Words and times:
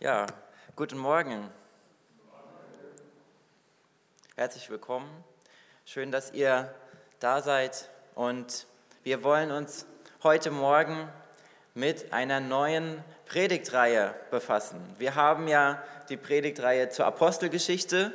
Ja, 0.00 0.26
guten 0.76 0.96
Morgen. 0.96 1.50
Herzlich 4.36 4.70
willkommen. 4.70 5.08
Schön, 5.84 6.12
dass 6.12 6.32
ihr 6.32 6.72
da 7.18 7.42
seid 7.42 7.90
und 8.14 8.68
wir 9.02 9.24
wollen 9.24 9.50
uns 9.50 9.86
heute 10.22 10.52
Morgen 10.52 11.08
mit 11.74 12.12
einer 12.12 12.38
neuen 12.38 13.02
Predigtreihe 13.26 14.14
befassen. 14.30 14.78
Wir 14.98 15.16
haben 15.16 15.48
ja 15.48 15.82
die 16.08 16.16
Predigtreihe 16.16 16.90
zur 16.90 17.06
Apostelgeschichte 17.06 18.12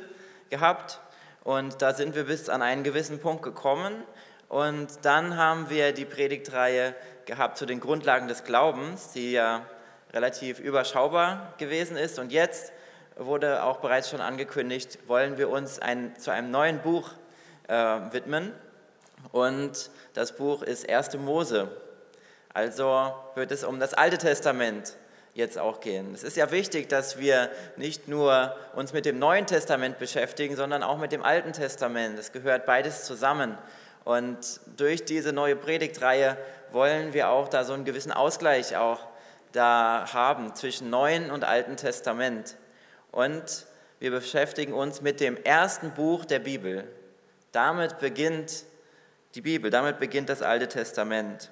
gehabt 0.48 1.00
und 1.42 1.82
da 1.82 1.92
sind 1.92 2.14
wir 2.14 2.24
bis 2.24 2.48
an 2.48 2.62
einen 2.62 2.82
gewissen 2.82 3.20
Punkt 3.20 3.42
gekommen 3.42 4.04
und 4.48 4.88
dann 5.02 5.36
haben 5.36 5.68
wir 5.68 5.92
die 5.92 6.06
Predigtreihe 6.06 6.94
gehabt 7.26 7.58
zu 7.58 7.66
den 7.66 7.80
Grundlagen 7.80 8.26
des 8.26 8.44
Glaubens, 8.44 9.12
die 9.12 9.32
ja 9.32 9.66
relativ 10.14 10.60
überschaubar 10.60 11.52
gewesen 11.58 11.96
ist. 11.96 12.18
Und 12.18 12.32
jetzt 12.32 12.72
wurde 13.16 13.64
auch 13.64 13.78
bereits 13.78 14.08
schon 14.08 14.20
angekündigt, 14.20 14.98
wollen 15.06 15.36
wir 15.36 15.50
uns 15.50 15.78
ein, 15.78 16.16
zu 16.18 16.30
einem 16.30 16.50
neuen 16.50 16.80
Buch 16.80 17.10
äh, 17.68 17.74
widmen. 18.12 18.52
Und 19.32 19.90
das 20.14 20.36
Buch 20.36 20.62
ist 20.62 20.88
1. 20.88 21.16
Mose. 21.18 21.68
Also 22.52 23.12
wird 23.34 23.50
es 23.50 23.64
um 23.64 23.80
das 23.80 23.94
Alte 23.94 24.18
Testament 24.18 24.96
jetzt 25.34 25.58
auch 25.58 25.80
gehen. 25.80 26.14
Es 26.14 26.22
ist 26.22 26.36
ja 26.36 26.52
wichtig, 26.52 26.88
dass 26.88 27.18
wir 27.18 27.50
nicht 27.76 28.06
nur 28.06 28.54
uns 28.74 28.92
mit 28.92 29.04
dem 29.04 29.18
Neuen 29.18 29.46
Testament 29.46 29.98
beschäftigen, 29.98 30.54
sondern 30.54 30.84
auch 30.84 30.98
mit 30.98 31.10
dem 31.10 31.24
Alten 31.24 31.52
Testament. 31.52 32.16
Es 32.18 32.30
gehört 32.30 32.66
beides 32.66 33.04
zusammen. 33.04 33.58
Und 34.04 34.60
durch 34.76 35.04
diese 35.04 35.32
neue 35.32 35.56
Predigtreihe 35.56 36.36
wollen 36.70 37.14
wir 37.14 37.30
auch 37.30 37.48
da 37.48 37.64
so 37.64 37.72
einen 37.72 37.84
gewissen 37.84 38.12
Ausgleich 38.12 38.76
auch 38.76 39.00
da 39.54 40.06
haben 40.12 40.54
zwischen 40.54 40.90
Neuen 40.90 41.30
und 41.30 41.44
Alten 41.44 41.76
Testament. 41.76 42.56
Und 43.12 43.66
wir 44.00 44.10
beschäftigen 44.10 44.72
uns 44.72 45.00
mit 45.00 45.20
dem 45.20 45.36
ersten 45.36 45.92
Buch 45.92 46.24
der 46.24 46.40
Bibel. 46.40 46.88
Damit 47.52 48.00
beginnt 48.00 48.64
die 49.36 49.40
Bibel, 49.40 49.70
damit 49.70 50.00
beginnt 50.00 50.28
das 50.28 50.42
Alte 50.42 50.66
Testament. 50.66 51.50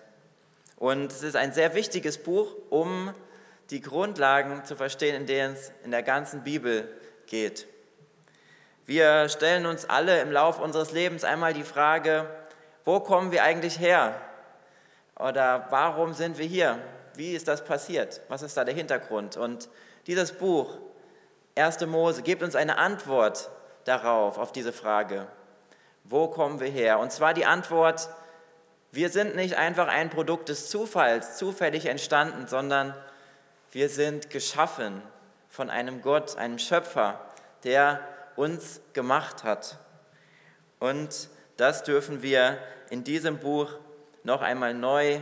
Und 0.77 1.13
es 1.13 1.23
ist 1.23 1.37
ein 1.37 1.53
sehr 1.53 1.75
wichtiges 1.75 2.19
Buch, 2.19 2.57
um 2.71 3.15
die 3.71 3.81
Grundlagen 3.81 4.65
zu 4.65 4.75
verstehen, 4.75 5.15
in 5.15 5.27
denen 5.27 5.55
es 5.55 5.73
in 5.85 5.93
der 5.93 6.03
ganzen 6.03 6.43
Bibel 6.43 6.89
geht. 7.27 7.69
Wir 8.85 9.29
stellen 9.29 9.65
uns 9.65 9.89
alle 9.89 10.21
im 10.21 10.33
Lauf 10.33 10.59
unseres 10.59 10.91
Lebens 10.91 11.23
einmal 11.23 11.55
die 11.55 11.63
Frage, 11.63 12.27
wo 12.85 12.99
kommen 12.99 13.31
wir 13.31 13.45
eigentlich 13.45 13.79
her? 13.79 14.21
Oder 15.15 15.69
warum 15.71 16.15
sind 16.15 16.39
wir 16.39 16.47
hier? 16.47 16.81
Wie 17.15 17.35
ist 17.35 17.49
das 17.49 17.65
passiert? 17.65 18.21
Was 18.29 18.43
ist 18.43 18.57
da 18.57 18.65
der 18.65 18.75
Hintergrund? 18.75 19.37
Und 19.37 19.69
dieses 20.07 20.33
Buch, 20.33 20.79
1. 21.57 21.85
Mose, 21.87 22.23
gibt 22.23 22.43
uns 22.43 22.57
eine 22.57 22.79
Antwort 22.79 23.51
darauf, 23.85 24.39
auf 24.39 24.53
diese 24.53 24.73
Frage. 24.73 25.27
Wo 26.05 26.29
kommen 26.29 26.61
wir 26.61 26.69
her? 26.69 26.99
Und 26.99 27.13
zwar 27.13 27.35
die 27.35 27.45
Antwort, 27.45 28.09
wir 28.91 29.09
sind 29.09 29.37
nicht 29.37 29.57
einfach 29.57 29.89
ein 29.89 30.11
Produkt 30.11 30.49
des 30.49 30.69
Zufalls, 30.69 31.37
zufällig 31.37 31.87
entstanden, 31.87 32.47
sondern 32.47 32.95
wir 33.71 33.89
sind 33.89 34.31
geschaffen 34.31 35.03
von 35.49 35.71
einem 35.71 36.03
Gott, 36.03 36.37
einem 36.37 36.59
Schöpfer, 36.59 37.21
der 37.65 38.01
uns 38.37 38.81
gemacht 38.93 39.45
hat. 39.45 39.79
Und 40.79 41.29
das 41.57 41.85
dürfen 41.85 42.23
wir 42.23 42.59
in 42.91 43.05
diesem 43.05 43.39
Buch 43.39 43.71
noch 44.25 44.43
einmal 44.43 44.75
neu 44.75 45.21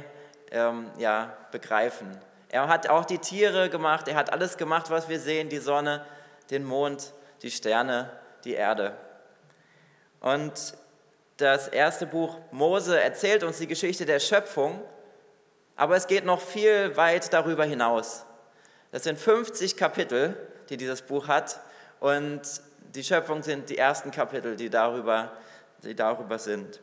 ähm, 0.51 0.91
ja, 0.99 1.37
begreifen. 1.51 2.17
Er 2.49 2.69
hat 2.69 2.89
auch 2.89 3.05
die 3.05 3.19
Tiere 3.19 3.71
gemacht, 3.71 4.09
er 4.09 4.17
hat 4.17 4.33
alles 4.33 4.57
gemacht, 4.57 4.91
was 4.91 5.09
wir 5.09 5.21
sehen, 5.21 5.49
die 5.49 5.59
Sonne, 5.59 6.05
den 6.51 6.65
Mond, 6.65 7.13
die 7.43 7.51
Sterne, 7.51 8.11
die 8.45 8.55
Erde. 8.55 8.97
Und 10.21 10.75
das 11.37 11.69
erste 11.69 12.07
Buch 12.07 12.39
Mose 12.51 13.01
erzählt 13.01 13.45
uns 13.45 13.59
die 13.59 13.67
Geschichte 13.67 14.05
der 14.05 14.21
Schöpfung, 14.21 14.83
aber 15.77 15.97
es 15.97 16.07
geht 16.07 16.25
noch 16.25 16.41
viel 16.41 16.97
weit 16.97 17.33
darüber 17.33 17.65
hinaus. 17.65 18.27
Das 18.93 19.05
sind 19.05 19.19
50 19.19 19.77
Kapitel, 19.77 20.37
die 20.69 20.77
dieses 20.77 21.03
Buch 21.03 21.29
hat 21.29 21.61
und 22.01 22.43
die 22.95 23.05
Schöpfung 23.05 23.43
sind 23.43 23.71
die 23.71 23.79
ersten 23.79 24.11
Kapitel, 24.11 24.57
die 24.57 24.69
darüber, 24.69 25.33
die 25.85 25.95
darüber 25.95 26.39
sind. 26.39 26.81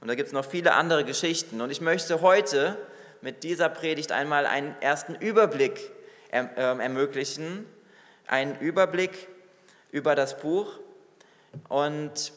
Und 0.00 0.08
da 0.08 0.14
gibt 0.16 0.26
es 0.26 0.32
noch 0.32 0.44
viele 0.44 0.74
andere 0.74 1.04
Geschichten. 1.04 1.60
Und 1.60 1.70
ich 1.70 1.80
möchte 1.80 2.20
heute 2.20 2.76
mit 3.24 3.42
dieser 3.42 3.70
Predigt 3.70 4.12
einmal 4.12 4.44
einen 4.44 4.76
ersten 4.82 5.14
Überblick 5.14 5.90
ähm, 6.30 6.50
ermöglichen, 6.78 7.64
einen 8.26 8.58
Überblick 8.58 9.28
über 9.90 10.14
das 10.14 10.38
Buch 10.38 10.78
und 11.70 12.34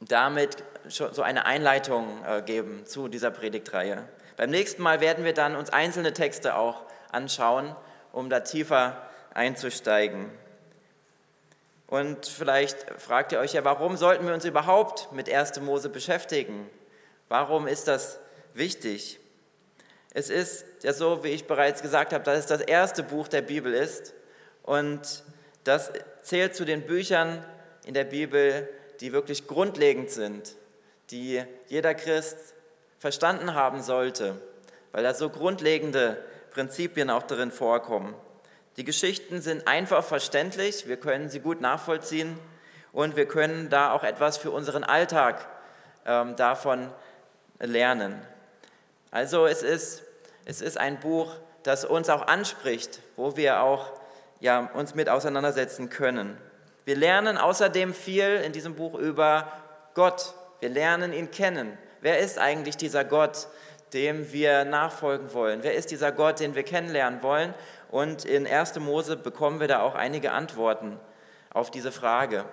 damit 0.00 0.62
so 0.88 1.22
eine 1.22 1.46
Einleitung 1.46 2.22
äh, 2.26 2.42
geben 2.42 2.84
zu 2.84 3.08
dieser 3.08 3.30
Predigtreihe. 3.30 4.06
Beim 4.36 4.50
nächsten 4.50 4.82
Mal 4.82 5.00
werden 5.00 5.24
wir 5.24 5.32
dann 5.32 5.56
uns 5.56 5.70
einzelne 5.70 6.12
Texte 6.12 6.56
auch 6.56 6.84
anschauen, 7.10 7.74
um 8.12 8.28
da 8.28 8.40
tiefer 8.40 9.00
einzusteigen. 9.32 10.30
Und 11.86 12.26
vielleicht 12.26 13.00
fragt 13.00 13.32
ihr 13.32 13.38
euch 13.38 13.54
ja, 13.54 13.64
warum 13.64 13.96
sollten 13.96 14.26
wir 14.26 14.34
uns 14.34 14.44
überhaupt 14.44 15.10
mit 15.12 15.32
1. 15.32 15.58
Mose 15.62 15.88
beschäftigen? 15.88 16.68
Warum 17.30 17.66
ist 17.66 17.88
das 17.88 18.18
wichtig? 18.52 19.20
Es 20.16 20.30
ist 20.30 20.64
ja 20.80 20.94
so, 20.94 21.24
wie 21.24 21.28
ich 21.28 21.46
bereits 21.46 21.82
gesagt 21.82 22.14
habe, 22.14 22.24
dass 22.24 22.38
es 22.38 22.46
das 22.46 22.62
erste 22.62 23.02
Buch 23.02 23.28
der 23.28 23.42
Bibel 23.42 23.74
ist 23.74 24.14
und 24.62 25.22
das 25.64 25.92
zählt 26.22 26.56
zu 26.56 26.64
den 26.64 26.86
Büchern 26.86 27.44
in 27.84 27.92
der 27.92 28.04
Bibel, 28.04 28.66
die 29.00 29.12
wirklich 29.12 29.46
grundlegend 29.46 30.08
sind, 30.08 30.56
die 31.10 31.44
jeder 31.66 31.94
Christ 31.94 32.38
verstanden 32.98 33.52
haben 33.52 33.82
sollte, 33.82 34.40
weil 34.92 35.02
da 35.02 35.12
so 35.12 35.28
grundlegende 35.28 36.16
Prinzipien 36.50 37.10
auch 37.10 37.24
darin 37.24 37.50
vorkommen. 37.50 38.14
Die 38.78 38.84
Geschichten 38.84 39.42
sind 39.42 39.68
einfach 39.68 40.02
verständlich, 40.02 40.88
wir 40.88 40.96
können 40.96 41.28
sie 41.28 41.40
gut 41.40 41.60
nachvollziehen 41.60 42.38
und 42.90 43.16
wir 43.16 43.28
können 43.28 43.68
da 43.68 43.92
auch 43.92 44.02
etwas 44.02 44.38
für 44.38 44.50
unseren 44.50 44.82
Alltag 44.82 45.46
ähm, 46.06 46.36
davon 46.36 46.90
lernen. 47.60 48.18
Also 49.10 49.46
es 49.46 49.62
ist 49.62 50.05
es 50.46 50.62
ist 50.62 50.78
ein 50.78 50.98
Buch, 51.00 51.34
das 51.64 51.84
uns 51.84 52.08
auch 52.08 52.26
anspricht, 52.28 53.00
wo 53.16 53.36
wir 53.36 53.60
auch 53.60 53.92
ja, 54.40 54.70
uns 54.74 54.94
mit 54.94 55.08
auseinandersetzen 55.08 55.90
können. 55.90 56.38
Wir 56.84 56.96
lernen 56.96 57.36
außerdem 57.36 57.92
viel 57.92 58.40
in 58.44 58.52
diesem 58.52 58.76
Buch 58.76 58.94
über 58.94 59.52
Gott. 59.94 60.34
Wir 60.60 60.68
lernen 60.68 61.12
ihn 61.12 61.32
kennen. 61.32 61.76
Wer 62.00 62.20
ist 62.20 62.38
eigentlich 62.38 62.76
dieser 62.76 63.04
Gott, 63.04 63.48
dem 63.92 64.32
wir 64.32 64.64
nachfolgen 64.64 65.34
wollen? 65.34 65.64
Wer 65.64 65.74
ist 65.74 65.90
dieser 65.90 66.12
Gott, 66.12 66.38
den 66.38 66.54
wir 66.54 66.62
kennenlernen 66.62 67.22
wollen? 67.22 67.52
Und 67.90 68.24
in 68.24 68.46
1. 68.46 68.78
Mose 68.78 69.16
bekommen 69.16 69.58
wir 69.58 69.66
da 69.66 69.80
auch 69.80 69.96
einige 69.96 70.30
Antworten 70.30 71.00
auf 71.52 71.72
diese 71.72 71.90
Frage. 71.90 72.44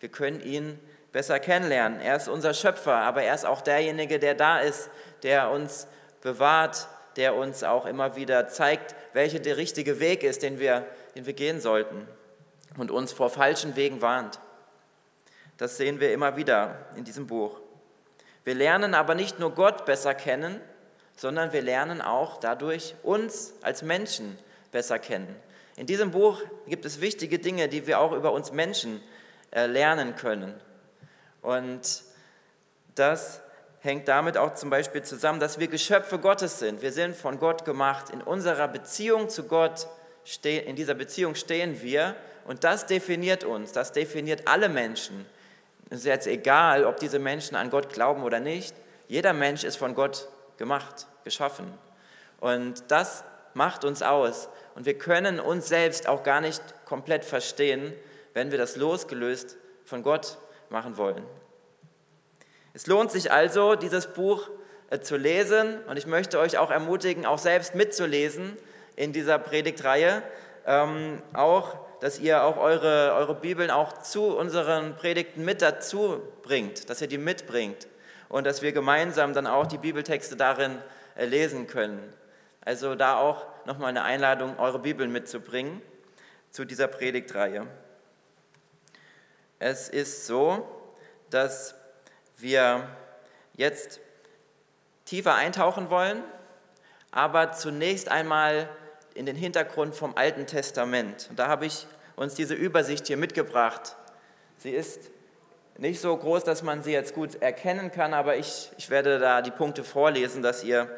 Wir 0.00 0.08
können 0.08 0.40
ihn 0.40 0.80
besser 1.12 1.38
kennenlernen. 1.38 2.00
Er 2.00 2.16
ist 2.16 2.28
unser 2.28 2.52
Schöpfer, 2.52 2.96
aber 2.96 3.22
er 3.22 3.34
ist 3.34 3.46
auch 3.46 3.60
derjenige, 3.60 4.18
der 4.18 4.34
da 4.34 4.58
ist, 4.58 4.90
der 5.22 5.50
uns 5.50 5.86
bewahrt, 6.20 6.88
der 7.16 7.34
uns 7.34 7.64
auch 7.64 7.86
immer 7.86 8.16
wieder 8.16 8.48
zeigt, 8.48 8.94
welcher 9.12 9.40
der 9.40 9.56
richtige 9.56 10.00
Weg 10.00 10.22
ist, 10.22 10.42
den 10.42 10.58
wir, 10.58 10.86
den 11.14 11.26
wir 11.26 11.32
gehen 11.32 11.60
sollten 11.60 12.06
und 12.76 12.90
uns 12.90 13.12
vor 13.12 13.30
falschen 13.30 13.76
Wegen 13.76 14.00
warnt. 14.00 14.40
Das 15.56 15.76
sehen 15.76 16.00
wir 16.00 16.12
immer 16.12 16.36
wieder 16.36 16.86
in 16.96 17.04
diesem 17.04 17.26
Buch. 17.26 17.60
Wir 18.44 18.54
lernen 18.54 18.94
aber 18.94 19.14
nicht 19.14 19.38
nur 19.38 19.54
Gott 19.54 19.84
besser 19.84 20.14
kennen, 20.14 20.60
sondern 21.16 21.52
wir 21.52 21.60
lernen 21.60 22.00
auch 22.00 22.38
dadurch 22.38 22.94
uns 23.02 23.52
als 23.60 23.82
Menschen 23.82 24.38
besser 24.72 24.98
kennen. 24.98 25.36
In 25.76 25.86
diesem 25.86 26.12
Buch 26.12 26.40
gibt 26.66 26.84
es 26.84 27.00
wichtige 27.00 27.38
Dinge, 27.38 27.68
die 27.68 27.86
wir 27.86 28.00
auch 28.00 28.12
über 28.12 28.32
uns 28.32 28.52
Menschen 28.52 29.02
äh, 29.50 29.66
lernen 29.66 30.16
können. 30.16 30.54
Und 31.42 32.02
das 32.94 33.42
hängt 33.80 34.08
damit 34.08 34.36
auch 34.36 34.54
zum 34.54 34.70
Beispiel 34.70 35.02
zusammen, 35.02 35.40
dass 35.40 35.58
wir 35.58 35.68
Geschöpfe 35.68 36.18
Gottes 36.18 36.58
sind. 36.58 36.82
Wir 36.82 36.92
sind 36.92 37.16
von 37.16 37.38
Gott 37.38 37.64
gemacht. 37.64 38.10
In 38.10 38.22
unserer 38.22 38.68
Beziehung 38.68 39.28
zu 39.28 39.44
Gott, 39.44 39.86
in 40.44 40.76
dieser 40.76 40.94
Beziehung 40.94 41.34
stehen 41.34 41.80
wir 41.82 42.14
und 42.44 42.62
das 42.62 42.86
definiert 42.86 43.44
uns, 43.44 43.72
das 43.72 43.92
definiert 43.92 44.46
alle 44.46 44.68
Menschen. 44.68 45.26
Es 45.88 46.00
ist 46.00 46.06
jetzt 46.06 46.26
egal, 46.26 46.84
ob 46.84 46.98
diese 46.98 47.18
Menschen 47.18 47.56
an 47.56 47.70
Gott 47.70 47.92
glauben 47.92 48.22
oder 48.22 48.38
nicht. 48.38 48.74
Jeder 49.08 49.32
Mensch 49.32 49.64
ist 49.64 49.76
von 49.76 49.94
Gott 49.94 50.28
gemacht, 50.56 51.06
geschaffen. 51.24 51.66
Und 52.38 52.84
das 52.88 53.24
macht 53.54 53.84
uns 53.84 54.02
aus. 54.02 54.48
Und 54.74 54.86
wir 54.86 54.96
können 54.96 55.40
uns 55.40 55.68
selbst 55.68 56.06
auch 56.06 56.22
gar 56.22 56.40
nicht 56.40 56.62
komplett 56.84 57.24
verstehen, 57.24 57.92
wenn 58.34 58.50
wir 58.50 58.58
das 58.58 58.76
losgelöst 58.76 59.56
von 59.84 60.02
Gott 60.02 60.38
machen 60.68 60.96
wollen. 60.96 61.24
Es 62.72 62.86
lohnt 62.86 63.10
sich 63.10 63.32
also, 63.32 63.74
dieses 63.74 64.06
Buch 64.08 64.48
äh, 64.90 65.00
zu 65.00 65.16
lesen 65.16 65.82
und 65.88 65.96
ich 65.96 66.06
möchte 66.06 66.38
euch 66.38 66.58
auch 66.58 66.70
ermutigen, 66.70 67.26
auch 67.26 67.38
selbst 67.38 67.74
mitzulesen 67.74 68.56
in 68.96 69.12
dieser 69.12 69.38
Predigtreihe. 69.38 70.22
ähm, 70.66 71.22
auch, 71.32 71.78
dass 72.00 72.18
ihr 72.18 72.44
auch 72.44 72.56
eure, 72.56 73.14
eure 73.14 73.34
Bibeln 73.34 73.70
auch 73.70 73.98
zu 74.02 74.36
unseren 74.36 74.96
Predigten 74.96 75.44
mit 75.44 75.62
dazu 75.62 76.20
bringt, 76.42 76.88
dass 76.90 77.00
ihr 77.00 77.08
die 77.08 77.18
mitbringt 77.18 77.88
und 78.28 78.46
dass 78.46 78.62
wir 78.62 78.72
gemeinsam 78.72 79.34
dann 79.34 79.46
auch 79.46 79.66
die 79.66 79.78
Bibeltexte 79.78 80.36
darin 80.36 80.78
äh, 81.16 81.24
lesen 81.24 81.66
können. 81.66 82.12
Also 82.60 82.94
da 82.94 83.16
auch 83.16 83.46
nochmal 83.66 83.88
eine 83.88 84.02
Einladung, 84.02 84.58
eure 84.58 84.78
Bibeln 84.78 85.10
mitzubringen 85.10 85.82
zu 86.50 86.64
dieser 86.64 86.88
Predigtreihe. 86.88 87.66
Es 89.58 89.88
ist 89.88 90.26
so, 90.26 90.68
dass 91.30 91.74
wir 92.42 92.88
jetzt 93.54 94.00
tiefer 95.04 95.34
eintauchen 95.34 95.90
wollen, 95.90 96.22
aber 97.10 97.52
zunächst 97.52 98.08
einmal 98.08 98.68
in 99.14 99.26
den 99.26 99.36
Hintergrund 99.36 99.94
vom 99.94 100.16
Alten 100.16 100.46
Testament. 100.46 101.26
Und 101.30 101.38
da 101.38 101.48
habe 101.48 101.66
ich 101.66 101.86
uns 102.16 102.34
diese 102.34 102.54
Übersicht 102.54 103.06
hier 103.06 103.16
mitgebracht. 103.16 103.96
Sie 104.58 104.70
ist 104.70 105.10
nicht 105.78 106.00
so 106.00 106.16
groß, 106.16 106.44
dass 106.44 106.62
man 106.62 106.82
sie 106.82 106.92
jetzt 106.92 107.14
gut 107.14 107.40
erkennen 107.42 107.90
kann, 107.90 108.14
aber 108.14 108.36
ich, 108.36 108.70
ich 108.76 108.90
werde 108.90 109.18
da 109.18 109.42
die 109.42 109.50
Punkte 109.50 109.82
vorlesen, 109.82 110.42
dass 110.42 110.62
ihr 110.62 110.88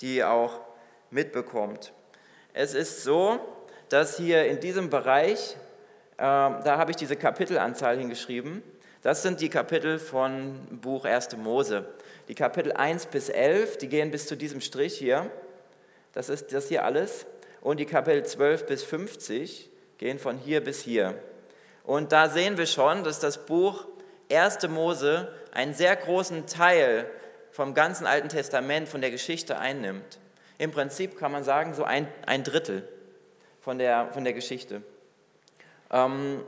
die 0.00 0.22
auch 0.22 0.60
mitbekommt. 1.10 1.92
Es 2.52 2.74
ist 2.74 3.02
so, 3.02 3.40
dass 3.88 4.16
hier 4.16 4.46
in 4.46 4.60
diesem 4.60 4.90
Bereich, 4.90 5.56
äh, 6.16 6.18
da 6.18 6.76
habe 6.76 6.90
ich 6.90 6.96
diese 6.96 7.16
Kapitelanzahl 7.16 7.96
hingeschrieben, 7.96 8.62
das 9.02 9.22
sind 9.22 9.40
die 9.40 9.48
Kapitel 9.48 9.98
von 9.98 10.80
Buch 10.80 11.04
1. 11.04 11.36
Mose. 11.36 11.86
Die 12.26 12.34
Kapitel 12.34 12.72
1 12.72 13.06
bis 13.06 13.28
11, 13.28 13.78
die 13.78 13.88
gehen 13.88 14.10
bis 14.10 14.26
zu 14.26 14.36
diesem 14.36 14.60
Strich 14.60 14.98
hier. 14.98 15.30
Das 16.12 16.28
ist 16.28 16.52
das 16.52 16.68
hier 16.68 16.84
alles. 16.84 17.26
Und 17.60 17.78
die 17.78 17.86
Kapitel 17.86 18.24
12 18.24 18.66
bis 18.66 18.82
50 18.82 19.70
gehen 19.98 20.18
von 20.18 20.36
hier 20.36 20.62
bis 20.62 20.80
hier. 20.80 21.14
Und 21.84 22.12
da 22.12 22.28
sehen 22.28 22.58
wir 22.58 22.66
schon, 22.66 23.04
dass 23.04 23.20
das 23.20 23.46
Buch 23.46 23.86
1. 24.30 24.68
Mose 24.68 25.32
einen 25.52 25.74
sehr 25.74 25.94
großen 25.96 26.46
Teil 26.46 27.08
vom 27.50 27.74
ganzen 27.74 28.06
Alten 28.06 28.28
Testament, 28.28 28.88
von 28.88 29.00
der 29.00 29.10
Geschichte 29.10 29.58
einnimmt. 29.58 30.18
Im 30.58 30.72
Prinzip 30.72 31.16
kann 31.16 31.32
man 31.32 31.44
sagen, 31.44 31.74
so 31.74 31.84
ein, 31.84 32.08
ein 32.26 32.42
Drittel 32.42 32.86
von 33.60 33.78
der, 33.78 34.08
von 34.12 34.24
der 34.24 34.32
Geschichte. 34.32 34.82
Ähm, 35.90 36.42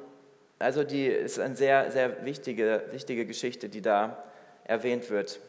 also 0.61 0.85
die 0.85 1.07
ist 1.07 1.41
eine 1.41 1.57
sehr, 1.57 1.91
sehr 1.91 2.25
wichtige, 2.25 2.85
wichtige 2.91 3.25
Geschichte, 3.27 3.69
die 3.69 3.81
da 3.81 4.23
erwähnt 4.65 5.11
wird. 5.11 5.41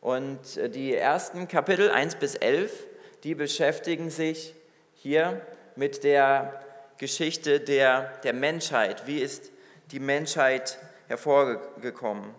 Und 0.00 0.56
äh, 0.56 0.68
die 0.68 0.94
ersten 0.94 1.48
Kapitel 1.48 1.90
1 1.90 2.16
bis 2.16 2.34
11, 2.34 2.86
die 3.24 3.34
beschäftigen 3.34 4.10
sich 4.10 4.54
hier 4.94 5.40
mit 5.74 6.04
der 6.04 6.62
Geschichte 6.98 7.60
der, 7.60 8.12
der 8.22 8.34
Menschheit. 8.34 9.06
Wie 9.06 9.18
ist 9.18 9.50
die 9.90 10.00
Menschheit 10.00 10.78
hervorgekommen? 11.08 12.34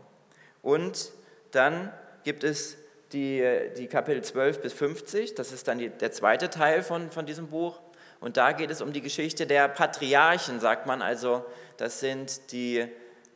Und 0.62 1.12
dann 1.50 1.92
gibt 2.24 2.44
es 2.44 2.78
die, 3.12 3.44
die 3.76 3.88
Kapitel 3.88 4.24
12 4.24 4.62
bis 4.62 4.74
50, 4.74 5.34
das 5.34 5.52
ist 5.52 5.68
dann 5.68 5.80
die, 5.80 5.90
der 5.90 6.12
zweite 6.12 6.50
Teil 6.52 6.84
von, 6.84 7.10
von 7.10 7.26
diesem 7.26 7.48
Buch. 7.48 7.80
Und 8.22 8.38
da 8.38 8.52
geht 8.54 8.70
es 8.70 8.82
um 8.82 8.94
die 8.94 9.02
Geschichte 9.02 9.48
der 9.48 9.68
Patriarchen, 9.68 10.60
sagt 10.60 10.86
man. 10.86 11.02
Also 11.02 11.44
das 11.78 12.00
sind 12.00 12.52
die, 12.52 12.88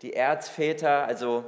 die 0.03 0.13
Erzväter, 0.13 1.05
also 1.05 1.43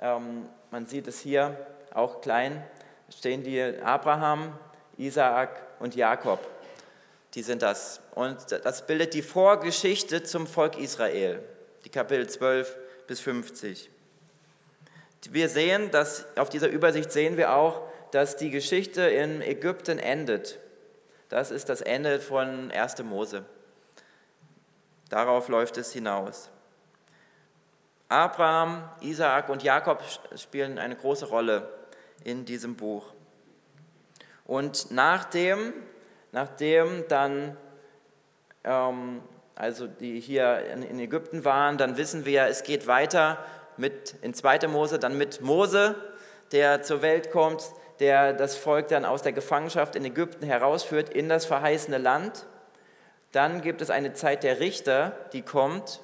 ähm, 0.00 0.46
man 0.70 0.86
sieht 0.86 1.08
es 1.08 1.18
hier 1.18 1.56
auch 1.94 2.20
klein, 2.20 2.62
stehen 3.08 3.42
die 3.42 3.60
Abraham, 3.82 4.52
Isaak 4.98 5.62
und 5.80 5.96
Jakob. 5.96 6.38
Die 7.34 7.42
sind 7.42 7.62
das. 7.62 8.00
Und 8.14 8.36
das 8.50 8.86
bildet 8.86 9.14
die 9.14 9.22
Vorgeschichte 9.22 10.22
zum 10.22 10.46
Volk 10.46 10.78
Israel, 10.78 11.42
die 11.84 11.88
Kapitel 11.88 12.28
12 12.28 12.76
bis 13.06 13.20
50. 13.20 13.90
Wir 15.30 15.48
sehen, 15.48 15.90
dass 15.90 16.26
auf 16.36 16.48
dieser 16.48 16.68
Übersicht 16.68 17.12
sehen 17.12 17.36
wir 17.36 17.54
auch, 17.54 17.82
dass 18.12 18.36
die 18.36 18.50
Geschichte 18.50 19.02
in 19.02 19.42
Ägypten 19.42 19.98
endet. 19.98 20.58
Das 21.28 21.50
ist 21.50 21.68
das 21.68 21.80
Ende 21.80 22.20
von 22.20 22.70
1. 22.70 23.02
Mose. 23.02 23.44
Darauf 25.10 25.48
läuft 25.48 25.76
es 25.76 25.92
hinaus. 25.92 26.50
Abraham, 28.08 28.88
Isaak 29.00 29.50
und 29.50 29.62
Jakob 29.62 30.02
spielen 30.36 30.78
eine 30.78 30.96
große 30.96 31.26
Rolle 31.26 31.68
in 32.24 32.46
diesem 32.46 32.76
Buch. 32.76 33.12
Und 34.46 34.90
nachdem, 34.90 35.74
nachdem 36.32 37.06
dann, 37.08 37.56
ähm, 38.64 39.20
also 39.54 39.86
die 39.86 40.20
hier 40.20 40.64
in, 40.70 40.98
Ägypten 40.98 41.44
waren, 41.44 41.76
dann 41.76 41.98
wissen 41.98 42.24
wir, 42.24 42.46
es 42.46 42.62
geht 42.62 42.86
weiter 42.86 43.44
mit, 43.76 44.14
in 44.22 44.32
2. 44.32 44.66
Mose, 44.68 44.98
dann 44.98 45.18
mit 45.18 45.42
Mose, 45.42 45.94
der 46.52 46.82
zur 46.82 47.02
Welt 47.02 47.30
kommt, 47.30 47.62
der 48.00 48.32
das 48.32 48.56
Volk 48.56 48.88
dann 48.88 49.04
aus 49.04 49.22
der 49.22 49.32
Gefangenschaft 49.32 49.96
in 49.96 50.04
Ägypten 50.04 50.44
herausführt 50.44 51.10
in 51.10 51.28
das 51.28 51.46
verheißene 51.46 51.98
Land. 51.98 52.46
Dann 53.32 53.60
gibt 53.60 53.82
es 53.82 53.90
eine 53.90 54.14
Zeit 54.14 54.42
der 54.42 54.60
Richter, 54.60 55.12
die 55.32 55.42
kommt, 55.42 56.00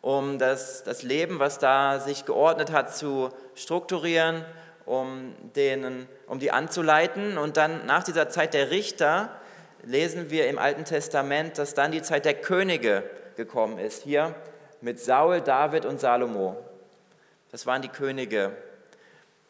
um 0.00 0.38
das, 0.38 0.82
das 0.82 1.02
Leben, 1.02 1.38
was 1.38 1.58
da 1.58 2.00
sich 2.00 2.24
geordnet 2.24 2.72
hat, 2.72 2.94
zu 2.94 3.30
strukturieren, 3.54 4.44
um, 4.84 5.34
denen, 5.54 6.08
um 6.26 6.38
die 6.40 6.50
anzuleiten. 6.50 7.38
Und 7.38 7.56
dann 7.56 7.86
nach 7.86 8.02
dieser 8.02 8.28
Zeit 8.28 8.52
der 8.52 8.70
Richter 8.70 9.30
lesen 9.84 10.30
wir 10.30 10.48
im 10.48 10.58
Alten 10.58 10.84
Testament, 10.84 11.58
dass 11.58 11.74
dann 11.74 11.92
die 11.92 12.02
Zeit 12.02 12.24
der 12.24 12.34
Könige 12.34 13.04
gekommen 13.36 13.78
ist. 13.78 14.02
Hier 14.02 14.34
mit 14.80 14.98
Saul, 15.00 15.40
David 15.40 15.86
und 15.86 16.00
Salomo. 16.00 16.56
Das 17.50 17.66
waren 17.66 17.82
die 17.82 17.88
Könige. 17.88 18.52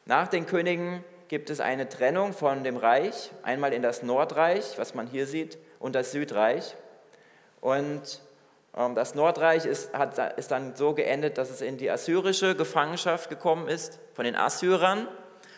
Nach 0.05 0.29
den 0.29 0.47
Königen 0.47 1.05
gibt 1.33 1.49
es 1.49 1.61
eine 1.61 1.89
Trennung 1.89 2.35
von 2.35 2.63
dem 2.63 2.77
Reich, 2.77 3.31
einmal 3.43 3.73
in 3.73 3.81
das 3.81 4.03
Nordreich, 4.03 4.77
was 4.77 4.95
man 4.95 5.07
hier 5.07 5.27
sieht, 5.27 5.57
und 5.79 5.95
das 5.95 6.13
Südreich. 6.13 6.77
Und 7.63 8.21
ähm, 8.77 8.95
das 8.95 9.15
Nordreich 9.15 9.65
ist, 9.65 9.95
hat, 9.95 10.19
ist 10.37 10.51
dann 10.51 10.77
so 10.77 10.93
geendet, 10.93 11.39
dass 11.39 11.49
es 11.49 11.63
in 11.63 11.79
die 11.79 11.91
assyrische 11.91 12.55
Gefangenschaft 12.55 13.31
gekommen 13.31 13.67
ist 13.67 13.99
von 14.13 14.27
den 14.27 14.37
Assyrern. 14.37 15.09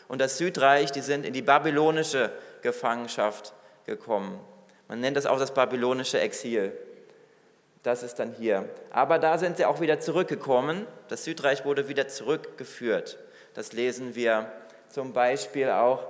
Und 0.06 0.20
das 0.20 0.38
Südreich, 0.38 0.92
die 0.92 1.00
sind 1.00 1.26
in 1.26 1.32
die 1.32 1.42
babylonische 1.42 2.30
Gefangenschaft 2.62 3.52
gekommen. 3.84 4.38
Man 4.86 5.00
nennt 5.00 5.16
das 5.16 5.26
auch 5.26 5.40
das 5.40 5.54
babylonische 5.54 6.20
Exil. 6.20 6.70
Das 7.82 8.04
ist 8.04 8.20
dann 8.20 8.32
hier. 8.32 8.68
Aber 8.92 9.18
da 9.18 9.38
sind 9.38 9.56
sie 9.56 9.64
auch 9.64 9.80
wieder 9.80 9.98
zurückgekommen. 9.98 10.86
Das 11.08 11.24
Südreich 11.24 11.64
wurde 11.64 11.88
wieder 11.88 12.06
zurückgeführt. 12.06 13.18
Das 13.54 13.72
lesen 13.72 14.14
wir 14.14 14.52
zum 14.94 15.12
Beispiel 15.12 15.70
auch, 15.70 16.06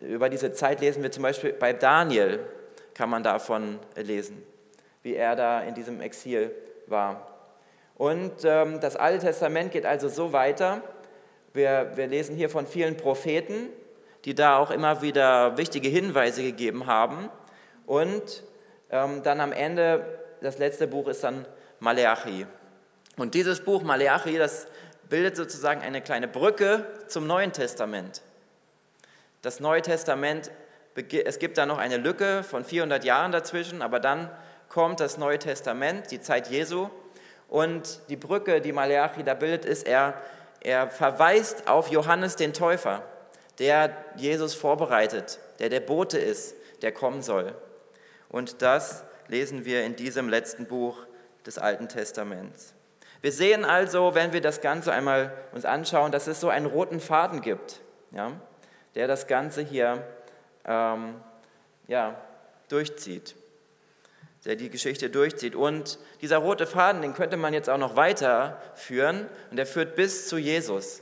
über 0.00 0.28
diese 0.28 0.52
Zeit 0.52 0.80
lesen 0.80 1.02
wir 1.02 1.10
zum 1.10 1.24
Beispiel 1.24 1.52
bei 1.54 1.72
Daniel, 1.72 2.38
kann 2.94 3.10
man 3.10 3.24
davon 3.24 3.80
lesen, 3.96 4.44
wie 5.02 5.16
er 5.16 5.34
da 5.34 5.60
in 5.62 5.74
diesem 5.74 6.00
Exil 6.00 6.52
war. 6.86 7.26
Und 7.96 8.44
ähm, 8.44 8.78
das 8.78 8.94
Alte 8.94 9.26
Testament 9.26 9.72
geht 9.72 9.84
also 9.84 10.08
so 10.08 10.32
weiter. 10.32 10.82
Wir, 11.52 11.90
wir 11.96 12.06
lesen 12.06 12.36
hier 12.36 12.48
von 12.48 12.68
vielen 12.68 12.96
Propheten, 12.96 13.70
die 14.24 14.36
da 14.36 14.58
auch 14.58 14.70
immer 14.70 15.02
wieder 15.02 15.58
wichtige 15.58 15.88
Hinweise 15.88 16.44
gegeben 16.44 16.86
haben. 16.86 17.30
Und 17.86 18.44
ähm, 18.90 19.24
dann 19.24 19.40
am 19.40 19.50
Ende 19.50 20.20
das 20.42 20.58
letzte 20.58 20.86
Buch 20.86 21.08
ist 21.08 21.24
dann 21.24 21.44
Maleachi. 21.80 22.46
Und 23.16 23.34
dieses 23.34 23.64
Buch 23.64 23.82
Maleachi, 23.82 24.38
das 24.38 24.68
bildet 25.08 25.34
sozusagen 25.34 25.80
eine 25.80 26.00
kleine 26.02 26.28
Brücke 26.28 26.86
zum 27.08 27.26
Neuen 27.26 27.52
Testament. 27.52 28.22
Das 29.48 29.60
Neue 29.60 29.80
Testament, 29.80 30.50
es 30.94 31.38
gibt 31.38 31.56
da 31.56 31.64
noch 31.64 31.78
eine 31.78 31.96
Lücke 31.96 32.42
von 32.42 32.66
400 32.66 33.02
Jahren 33.02 33.32
dazwischen, 33.32 33.80
aber 33.80 33.98
dann 33.98 34.30
kommt 34.68 35.00
das 35.00 35.16
Neue 35.16 35.38
Testament, 35.38 36.10
die 36.10 36.20
Zeit 36.20 36.50
Jesu. 36.50 36.90
Und 37.48 38.00
die 38.10 38.16
Brücke, 38.16 38.60
die 38.60 38.72
Maleachi 38.72 39.22
da 39.22 39.32
bildet, 39.32 39.64
ist, 39.64 39.86
er, 39.86 40.20
er 40.60 40.90
verweist 40.90 41.66
auf 41.66 41.88
Johannes 41.88 42.36
den 42.36 42.52
Täufer, 42.52 43.02
der 43.58 43.96
Jesus 44.16 44.54
vorbereitet, 44.54 45.38
der 45.60 45.70
der 45.70 45.80
Bote 45.80 46.18
ist, 46.18 46.54
der 46.82 46.92
kommen 46.92 47.22
soll. 47.22 47.54
Und 48.28 48.60
das 48.60 49.02
lesen 49.28 49.64
wir 49.64 49.82
in 49.82 49.96
diesem 49.96 50.28
letzten 50.28 50.66
Buch 50.66 51.06
des 51.46 51.56
Alten 51.56 51.88
Testaments. 51.88 52.74
Wir 53.22 53.32
sehen 53.32 53.64
also, 53.64 54.14
wenn 54.14 54.34
wir 54.34 54.42
das 54.42 54.60
Ganze 54.60 54.92
einmal 54.92 55.32
uns 55.52 55.64
anschauen, 55.64 56.12
dass 56.12 56.26
es 56.26 56.38
so 56.38 56.50
einen 56.50 56.66
roten 56.66 57.00
Faden 57.00 57.40
gibt, 57.40 57.80
ja, 58.10 58.32
der 58.98 59.06
das 59.06 59.28
Ganze 59.28 59.62
hier 59.62 60.04
ähm, 60.64 61.20
ja, 61.86 62.20
durchzieht, 62.68 63.36
der 64.44 64.56
die 64.56 64.70
Geschichte 64.70 65.08
durchzieht. 65.08 65.54
Und 65.54 66.00
dieser 66.20 66.38
rote 66.38 66.66
Faden, 66.66 67.02
den 67.02 67.14
könnte 67.14 67.36
man 67.36 67.54
jetzt 67.54 67.70
auch 67.70 67.78
noch 67.78 67.94
weiterführen 67.94 69.28
und 69.52 69.56
der 69.56 69.66
führt 69.66 69.94
bis 69.94 70.26
zu 70.26 70.36
Jesus. 70.36 71.00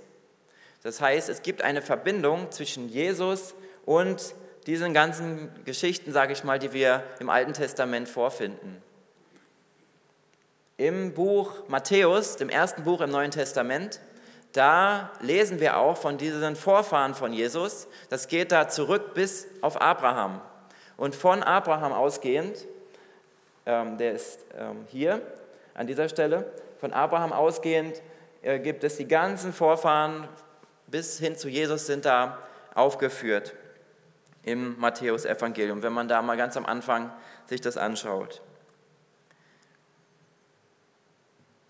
Das 0.83 1.01
heißt, 1.01 1.31
es 1.31 1.41
gibt 1.41 1.63
eine 1.63 1.81
Verbindung 1.81 2.53
zwischen 2.53 2.91
Jesus 2.91 3.55
und 3.87 4.35
diesen 4.67 4.93
ganzen 4.93 5.49
Geschichten, 5.65 6.13
sage 6.13 6.35
ich 6.35 6.45
mal, 6.45 6.59
die 6.59 6.75
wir 6.75 7.03
im 7.19 7.31
Alten 7.31 7.55
Testament 7.55 8.11
vorfinden. 8.11 8.77
Im 10.77 11.15
Buch 11.15 11.67
Matthäus, 11.69 12.37
dem 12.37 12.51
ersten 12.51 12.85
Buch 12.85 13.01
im 13.01 13.11
Neuen 13.11 13.31
Testament, 13.31 14.01
da 14.53 15.11
lesen 15.21 15.61
wir 15.61 15.77
auch 15.77 15.97
von 15.97 16.19
diesen 16.19 16.57
Vorfahren 16.57 17.15
von 17.15 17.33
Jesus. 17.33 17.89
Das 18.09 18.29
geht 18.29 18.53
da 18.53 18.69
zurück 18.69 19.15
bis 19.15 19.47
auf 19.61 19.81
Abraham. 19.81 20.41
Und 20.97 21.15
von 21.15 21.43
Abraham 21.43 21.93
ausgehend, 21.93 22.67
ähm, 23.67 23.99
der 23.99 24.13
ist 24.13 24.45
ähm, 24.57 24.87
hier 24.89 25.21
an 25.75 25.87
dieser 25.87 26.09
Stelle, 26.09 26.51
von 26.79 26.93
Abraham 26.93 27.33
ausgehend 27.33 28.01
äh, 28.43 28.59
gibt 28.59 28.85
es 28.85 28.97
die 28.97 29.09
ganzen 29.09 29.53
Vorfahren 29.53 30.29
bis 30.87 31.19
hin 31.19 31.37
zu 31.37 31.49
Jesus 31.49 31.87
sind 31.87 32.05
da 32.05 32.39
aufgeführt 32.75 33.55
im 34.43 34.79
Matthäus-Evangelium, 34.79 35.83
wenn 35.83 35.93
man 35.93 36.07
da 36.09 36.23
mal 36.23 36.37
ganz 36.37 36.57
am 36.57 36.65
Anfang 36.65 37.13
sich 37.47 37.61
das 37.61 37.77
anschaut. 37.77 38.41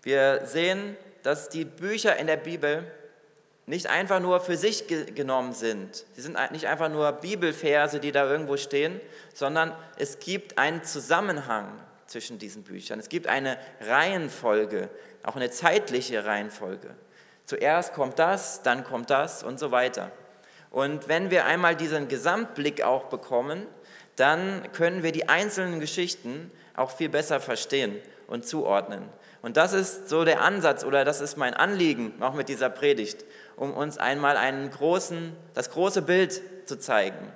Wir 0.03 0.45
sehen, 0.45 0.95
dass 1.27 1.49
die 1.49 1.65
Bücher 1.65 2.15
in 2.15 2.25
der 2.25 2.37
Bibel 2.37 2.89
nicht 3.65 3.87
einfach 3.87 4.21
nur 4.21 4.39
für 4.39 4.55
sich 4.55 4.87
genommen 4.87 5.51
sind. 5.51 6.05
Sie 6.13 6.21
sind 6.21 6.37
nicht 6.53 6.67
einfach 6.67 6.87
nur 6.87 7.11
Bibelverse, 7.11 7.99
die 7.99 8.13
da 8.13 8.31
irgendwo 8.31 8.55
stehen, 8.55 9.01
sondern 9.33 9.75
es 9.97 10.19
gibt 10.19 10.57
einen 10.57 10.85
Zusammenhang 10.85 11.67
zwischen 12.05 12.39
diesen 12.39 12.63
Büchern. 12.63 12.97
Es 12.97 13.09
gibt 13.09 13.27
eine 13.27 13.57
Reihenfolge, 13.81 14.87
auch 15.21 15.35
eine 15.35 15.51
zeitliche 15.51 16.23
Reihenfolge. 16.23 16.95
Zuerst 17.43 17.91
kommt 17.91 18.19
das, 18.19 18.63
dann 18.63 18.85
kommt 18.85 19.09
das 19.09 19.43
und 19.43 19.59
so 19.59 19.69
weiter. 19.71 20.13
Und 20.71 21.09
wenn 21.09 21.29
wir 21.29 21.43
einmal 21.43 21.75
diesen 21.75 22.07
Gesamtblick 22.07 22.83
auch 22.83 23.07
bekommen, 23.07 23.67
dann 24.15 24.71
können 24.71 25.03
wir 25.03 25.11
die 25.11 25.27
einzelnen 25.27 25.81
Geschichten 25.81 26.51
auch 26.73 26.91
viel 26.91 27.09
besser 27.09 27.41
verstehen 27.41 27.99
und 28.27 28.45
zuordnen. 28.45 29.09
Und 29.47 29.55
das 29.55 29.71
ist 29.71 30.09
so 30.09 30.25
der 30.25 30.41
Ansatz 30.41 30.83
oder 30.83 31.05
das 31.05 31.21
ist 31.21 31.37
mein 31.37 31.53
Anliegen 31.53 32.21
auch 32.21 32.33
mit 32.33 32.49
dieser 32.49 32.69
Predigt, 32.69 33.23
um 33.55 33.71
uns 33.73 33.97
einmal 33.97 34.35
einen 34.35 34.69
großen, 34.69 35.33
das 35.53 35.71
große 35.71 36.01
Bild 36.01 36.41
zu 36.67 36.77
zeigen. 36.77 37.31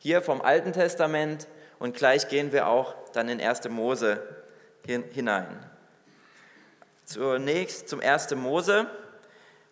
Hier 0.00 0.22
vom 0.22 0.42
Alten 0.42 0.72
Testament 0.72 1.46
und 1.78 1.94
gleich 1.94 2.26
gehen 2.26 2.50
wir 2.50 2.66
auch 2.66 2.96
dann 3.12 3.28
in 3.28 3.40
1. 3.40 3.68
Mose 3.68 4.20
hinein. 4.84 5.46
Zunächst 7.04 7.88
zum 7.88 8.00
1. 8.00 8.34
Mose 8.34 8.88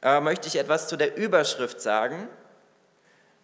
äh, 0.01 0.21
möchte 0.21 0.47
ich 0.47 0.61
etwas 0.61 0.87
zu 0.87 0.97
der 0.97 1.17
Überschrift 1.17 1.81
sagen. 1.81 2.29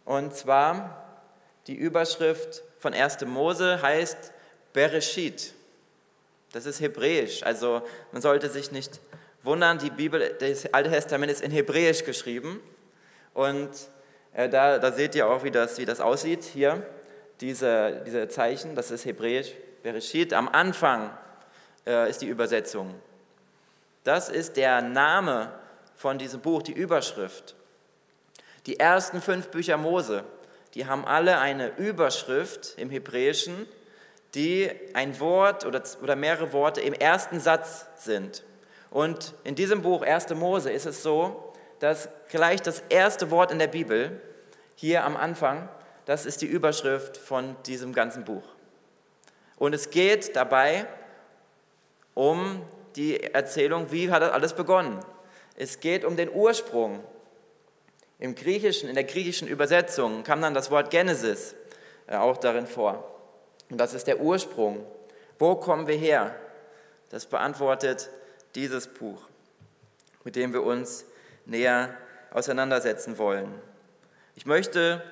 Und 0.05 0.37
zwar 0.37 1.19
die 1.67 1.75
Überschrift 1.75 2.63
von 2.79 2.95
1. 2.95 3.23
Mose 3.23 3.83
heißt 3.83 4.31
Bereshit. 4.73 5.53
Das 6.53 6.67
ist 6.67 6.81
hebräisch, 6.81 7.43
also 7.43 7.83
man 8.13 8.23
sollte 8.23 8.49
sich 8.49 8.73
nicht 8.73 9.01
wundern, 9.43 9.79
die 9.79 9.91
Bibel, 9.91 10.35
das 10.39 10.73
Alte 10.73 10.91
Testament 10.91 11.31
ist 11.31 11.43
in 11.43 11.51
hebräisch 11.51 12.05
geschrieben. 12.05 12.61
Und 13.35 13.71
äh, 14.33 14.49
da, 14.49 14.79
da 14.79 14.93
seht 14.93 15.15
ihr 15.15 15.29
auch, 15.29 15.45
wie 15.45 15.51
das, 15.51 15.79
wie 15.79 15.85
das 15.85 16.01
aussieht 16.01 16.45
hier, 16.45 16.87
diese, 17.41 18.03
diese 18.07 18.29
Zeichen, 18.29 18.75
das 18.75 18.91
ist 18.91 19.05
hebräisch, 19.05 19.53
Bereshit, 19.83 20.33
am 20.33 20.49
Anfang 20.49 21.17
äh, 21.87 22.11
ist 22.11 22.23
die 22.23 22.27
Übersetzung. 22.27 22.95
Das 24.05 24.29
ist 24.29 24.57
der 24.57 24.83
Name 24.83 25.53
von 25.95 26.19
diesem 26.19 26.41
Buch, 26.41 26.63
die 26.63 26.73
Überschrift. 26.73 27.55
Die 28.67 28.81
ersten 28.81 29.21
fünf 29.21 29.49
Bücher 29.49 29.77
Mose, 29.77 30.25
die 30.75 30.87
haben 30.87 31.05
alle 31.05 31.39
eine 31.39 31.77
Überschrift 31.77 32.75
im 32.77 32.91
Hebräischen, 32.91 33.67
die 34.37 34.71
ein 34.93 35.19
Wort 35.19 35.65
oder, 35.65 35.83
oder 36.03 36.15
mehrere 36.15 36.53
Worte 36.53 36.83
im 36.83 36.93
ersten 36.93 37.41
Satz 37.41 37.87
sind. 37.97 38.45
Und 38.91 39.35
in 39.45 39.55
diesem 39.55 39.83
Buch 39.83 40.03
1. 40.03 40.29
Mose 40.35 40.71
ist 40.71 40.87
es 40.87 41.03
so, 41.03 41.53
dass 41.81 42.09
gleich 42.31 42.61
das 42.63 42.83
erste 42.91 43.31
Wort 43.31 43.51
in 43.51 43.59
der 43.59 43.67
Bibel, 43.67 44.21
hier 44.75 45.05
am 45.05 45.17
Anfang, 45.17 45.69
das 46.05 46.27
ist 46.27 46.43
die 46.43 46.47
Überschrift 46.47 47.17
von 47.17 47.57
diesem 47.65 47.95
ganzen 47.95 48.25
Buch. 48.25 48.45
Und 49.57 49.75
es 49.75 49.91
geht 49.91 50.37
dabei 50.37 50.87
um 52.15 52.63
die 52.95 53.23
Erzählung, 53.23 53.91
wie 53.91 54.11
hat 54.11 54.23
das 54.23 54.33
alles 54.33 54.53
begonnen. 54.53 55.01
Es 55.57 55.81
geht 55.81 56.05
um 56.05 56.17
den 56.17 56.31
Ursprung. 56.31 57.03
Im 58.19 58.35
Griechischen, 58.35 58.89
in 58.89 58.95
der 58.95 59.05
griechischen 59.05 59.49
Übersetzung 59.49 60.23
kam 60.25 60.43
dann 60.43 60.53
das 60.53 60.71
Wort 60.71 60.91
Genesis 60.91 61.55
äh, 62.07 62.17
auch 62.17 62.37
darin 62.37 62.67
vor. 62.67 63.16
Und 63.71 63.79
das 63.79 63.95
ist 63.95 64.07
der 64.07 64.21
Ursprung. 64.21 64.85
Wo 65.39 65.57
kommen 65.57 65.87
wir 65.87 65.97
her? 65.97 66.35
Das 67.11 67.27
beantwortet 67.27 68.11
dieses 68.55 68.89
Buch, 68.89 69.23
mit 70.25 70.37
dem 70.37 70.53
wir 70.53 70.63
uns 70.63 71.05
näher 71.45 71.97
auseinandersetzen 72.31 73.19
wollen. 73.19 73.53
Ich 74.35 74.47
möchte 74.47 75.03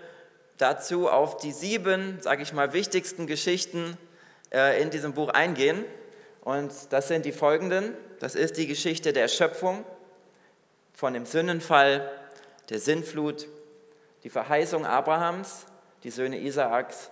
dazu 0.59 1.09
auf 1.09 1.37
die 1.37 1.53
sieben, 1.53 2.19
sage 2.21 2.43
ich 2.43 2.53
mal, 2.53 2.73
wichtigsten 2.73 3.27
Geschichten 3.27 3.97
äh, 4.53 4.81
in 4.83 4.91
diesem 4.91 5.15
Buch 5.15 5.29
eingehen. 5.29 5.85
Und 6.43 6.73
das 6.91 7.09
sind 7.09 7.25
die 7.25 7.33
folgenden. 7.33 7.95
Das 8.21 8.35
ist 8.35 8.57
die 8.57 8.67
Geschichte 8.67 9.13
der 9.13 9.29
Schöpfung, 9.29 9.85
von 10.93 11.13
dem 11.13 11.27
Sündenfall, 11.27 12.09
der 12.69 12.79
Sintflut, 12.79 13.49
die 14.23 14.31
Verheißung 14.31 14.87
Abrahams, 14.87 15.67
die 16.05 16.11
Söhne 16.11 16.39
Isaaks 16.39 17.11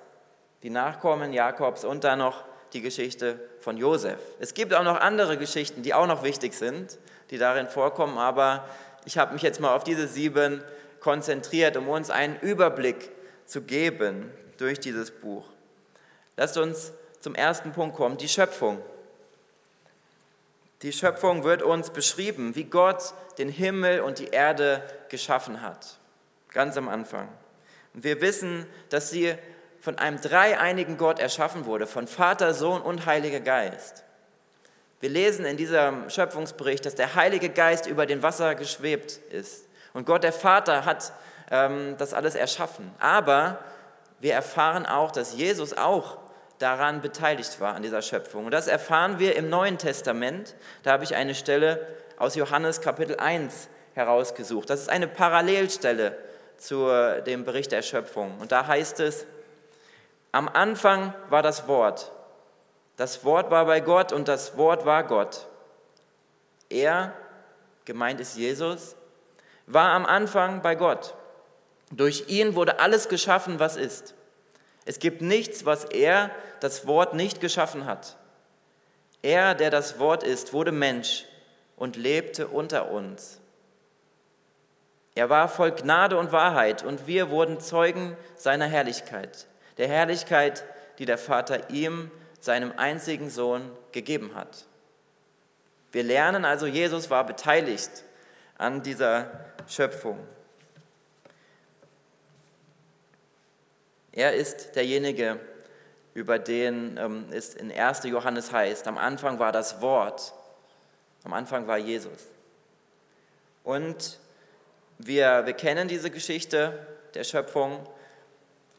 die 0.63 0.71
Nachkommen 0.71 1.33
Jakobs 1.33 1.85
und 1.85 2.05
dann 2.05 2.21
noch 2.21 2.45
die 2.73 2.81
Geschichte 2.81 3.39
von 3.61 3.77
Josef. 3.77 4.19
Es 4.41 4.55
gibt 4.55 4.73
auch 4.75 4.85
noch 4.85 5.01
andere 5.01 5.37
Geschichten, 5.37 5.83
die 5.83 5.95
auch 5.95 6.07
noch 6.07 6.23
wichtig 6.23 6.55
sind, 6.55 6.99
die 7.31 7.39
darin 7.39 7.69
vorkommen, 7.69 8.19
aber 8.19 8.69
ich 9.05 9.19
habe 9.19 9.33
mich 9.33 9.43
jetzt 9.43 9.61
mal 9.61 9.75
auf 9.75 9.85
diese 9.85 10.07
sieben 10.07 10.63
konzentriert, 11.01 11.77
um 11.77 11.89
uns 11.89 12.11
einen 12.11 12.39
Überblick 12.41 13.11
zu 13.47 13.63
geben 13.63 14.31
durch 14.57 14.79
dieses 14.79 15.11
Buch. 15.11 15.45
Lasst 16.37 16.57
uns 16.57 16.93
zum 17.21 17.35
ersten 17.35 17.73
Punkt 17.73 17.97
kommen, 17.97 18.17
die 18.17 18.29
Schöpfung. 18.29 18.81
Die 20.83 20.93
Schöpfung 20.93 21.45
wird 21.45 21.63
uns 21.63 21.91
beschrieben, 21.91 22.55
wie 22.57 22.65
Gott 22.65 23.15
den 23.39 23.49
Himmel 23.49 24.01
und 24.01 24.19
die 24.19 24.29
Erde 24.29 24.83
geschaffen 25.09 25.63
hat, 25.63 25.99
ganz 26.53 26.77
am 26.77 26.89
Anfang. 26.89 27.29
Und 27.95 28.05
wir 28.05 28.21
wissen, 28.21 28.67
dass 28.89 29.11
sie 29.11 29.35
von 29.83 29.99
einem 29.99 30.21
dreieinigen 30.21 30.97
Gott 30.97 31.19
erschaffen 31.19 31.67
wurde, 31.67 31.89
von 31.89 32.07
Vater, 32.07 32.55
Sohn 32.55 32.81
und 32.81 33.05
Heiliger 33.05 33.41
Geist. 33.41 34.05
Wir 35.01 35.11
lesen 35.11 35.45
in 35.45 35.57
diesem 35.57 36.09
Schöpfungsbericht, 36.09 36.87
dass 36.87 36.95
der 36.95 37.17
Heilige 37.17 37.49
Geist 37.49 37.89
über 37.89 38.07
den 38.07 38.23
Wasser 38.23 38.55
geschwebt 38.55 39.19
ist. 39.33 39.67
Und 39.93 40.07
Gott, 40.07 40.23
der 40.23 40.33
Vater, 40.33 40.85
hat 40.85 41.13
ähm, 41.51 41.97
das 41.99 42.15
alles 42.15 42.37
erschaffen. 42.37 42.93
Aber 43.01 43.59
wir 44.21 44.35
erfahren 44.35 44.87
auch, 44.87 45.11
dass 45.11 45.35
Jesus 45.35 45.77
auch 45.77 46.19
daran 46.61 47.01
beteiligt 47.01 47.61
war, 47.61 47.75
an 47.75 47.83
dieser 47.83 48.03
Schöpfung. 48.03 48.45
Und 48.45 48.53
das 48.53 48.69
erfahren 48.69 49.19
wir 49.19 49.35
im 49.35 49.51
Neuen 49.51 49.79
Testament. 49.79 50.55
Da 50.85 50.93
habe 50.93 51.03
ich 51.03 51.17
eine 51.17 51.35
Stelle 51.35 51.85
aus 52.19 52.37
Johannes 52.37 52.81
Kapitel 52.81 53.17
1 53.17 53.67
herausgesucht. 53.95 54.71
Das 54.71 54.81
ist 54.81 54.89
eine 54.89 55.09
Parallelstelle 55.09 56.17
zu 56.57 56.89
dem 57.27 57.43
Bericht 57.43 57.73
der 57.73 57.83
Schöpfung. 57.83 58.39
Und 58.39 58.53
da 58.53 58.69
heißt 58.69 59.01
es, 59.01 59.27
am 60.33 60.49
Anfang 60.49 61.13
war 61.29 61.43
das 61.43 61.69
Wort. 61.69 62.11
Das 62.97 63.23
Wort 63.25 63.51
war 63.51 63.67
bei 63.67 63.81
Gott 63.81 64.13
und 64.13 64.29
das 64.29 64.57
Wort 64.57 64.87
war 64.87 65.05
Gott. 65.05 65.47
Er, 66.71 67.15
gemeint 67.85 68.19
ist 68.19 68.37
Jesus, 68.37 68.97
war 69.67 69.91
am 69.91 70.07
Anfang 70.07 70.63
bei 70.63 70.75
Gott. 70.75 71.15
Durch 71.91 72.29
ihn 72.29 72.55
wurde 72.55 72.81
alles 72.81 73.11
geschaffen, 73.11 73.61
was 73.61 73.77
ist. 73.77 74.15
Es 74.87 74.99
gibt 74.99 75.21
nichts, 75.21 75.67
was 75.67 75.85
er, 75.85 76.31
das 76.61 76.87
Wort, 76.87 77.13
nicht 77.13 77.41
geschaffen 77.41 77.85
hat. 77.85 78.17
Er, 79.21 79.55
der 79.55 79.71
das 79.71 79.99
Wort 79.99 80.23
ist, 80.23 80.55
wurde 80.55 80.73
Mensch 80.73 81.27
und 81.77 81.97
lebte 81.97 82.49
unter 82.49 82.91
uns. 82.91 83.39
Er 85.15 85.29
war 85.29 85.49
voll 85.49 85.73
Gnade 85.73 86.17
und 86.17 86.33
Wahrheit 86.33 86.83
und 86.83 87.07
wir 87.07 87.29
wurden 87.29 87.61
Zeugen 87.61 88.17
seiner 88.35 88.67
Herrlichkeit 88.67 89.47
der 89.79 89.89
Herrlichkeit, 89.89 90.65
die 90.99 91.05
der 91.05 91.19
Vater 91.19 91.71
ihm, 91.71 92.11
seinem 92.41 92.73
einzigen 92.77 93.31
Sohn, 93.31 93.71
gegeben 93.93 94.35
hat. 94.35 94.67
Wir 95.93 96.03
lernen 96.03 96.45
also, 96.45 96.67
Jesus 96.67 97.11
war 97.11 97.27
beteiligt 97.27 98.05
an 98.59 98.83
dieser 98.83 99.31
Schöpfung. 99.69 100.19
Er 104.13 104.35
ist 104.35 104.75
derjenige, 104.77 105.39
über 106.15 106.39
den 106.39 106.99
ähm, 106.99 107.27
es 107.31 107.55
in 107.55 107.73
1. 107.73 108.05
Johannes 108.05 108.53
heißt, 108.53 108.87
am 108.87 108.99
Anfang 108.99 109.39
war 109.39 109.53
das 109.53 109.81
Wort, 109.81 110.35
am 111.25 111.33
Anfang 111.33 111.67
war 111.67 111.79
Jesus. 111.79 112.29
Und 113.65 114.19
wir, 114.99 115.47
wir 115.47 115.55
kennen 115.55 115.89
diese 115.89 116.11
Geschichte 116.11 116.87
der 117.15 117.25
Schöpfung 117.25 117.87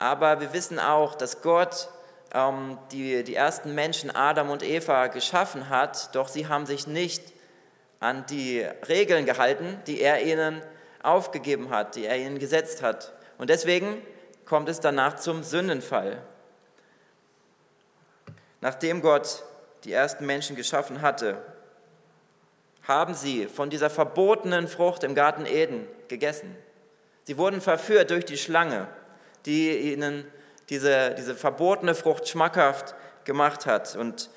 aber 0.04 0.42
wir 0.42 0.52
wissen 0.52 0.80
auch, 0.80 1.16
dass 1.16 1.42
Gott 1.42 1.88
ähm, 2.34 2.78
die, 2.92 3.24
die 3.24 3.36
ersten 3.36 3.74
Menschen, 3.74 4.14
Adam 4.14 4.50
und 4.50 4.62
Eva, 4.62 5.08
geschaffen 5.08 5.70
hat, 5.70 6.14
doch 6.14 6.28
sie 6.28 6.48
haben 6.48 6.66
sich 6.66 6.88
nicht 6.88 7.32
an 8.02 8.26
die 8.26 8.68
Regeln 8.90 9.26
gehalten, 9.26 9.82
die 9.88 10.02
er 10.02 10.22
ihnen 10.22 10.62
aufgegeben 11.02 11.70
hat, 11.70 11.96
die 11.96 12.06
er 12.06 12.18
ihnen 12.18 12.38
gesetzt 12.38 12.82
hat. 12.82 13.14
Und 13.38 13.50
deswegen 13.50 14.02
kommt 14.46 14.68
es 14.68 14.82
danach 14.82 15.16
zum 15.16 15.42
Sündenfall. 15.42 16.22
Nachdem 18.60 19.02
Gott 19.02 19.44
die 19.86 19.94
ersten 19.94 20.26
Menschen 20.26 20.58
geschaffen 20.58 21.02
hatte, 21.02 21.42
haben 22.86 23.14
sie 23.14 23.48
von 23.48 23.70
dieser 23.70 23.90
verbotenen 23.90 24.68
Frucht 24.68 25.06
im 25.06 25.16
Garten 25.16 25.46
Eden 25.46 25.88
gegessen. 26.10 26.58
Sie 27.24 27.38
wurden 27.38 27.62
verführt 27.62 28.10
durch 28.10 28.26
die 28.26 28.38
Schlange, 28.38 28.90
die 29.46 29.92
ihnen 29.92 30.26
diese, 30.70 31.14
diese 31.16 31.36
verbotene 31.36 31.96
Frucht 31.96 32.28
schmackhaft 32.28 32.96
gemacht 33.26 33.66
hat. 33.66 33.96
Und 33.96 34.30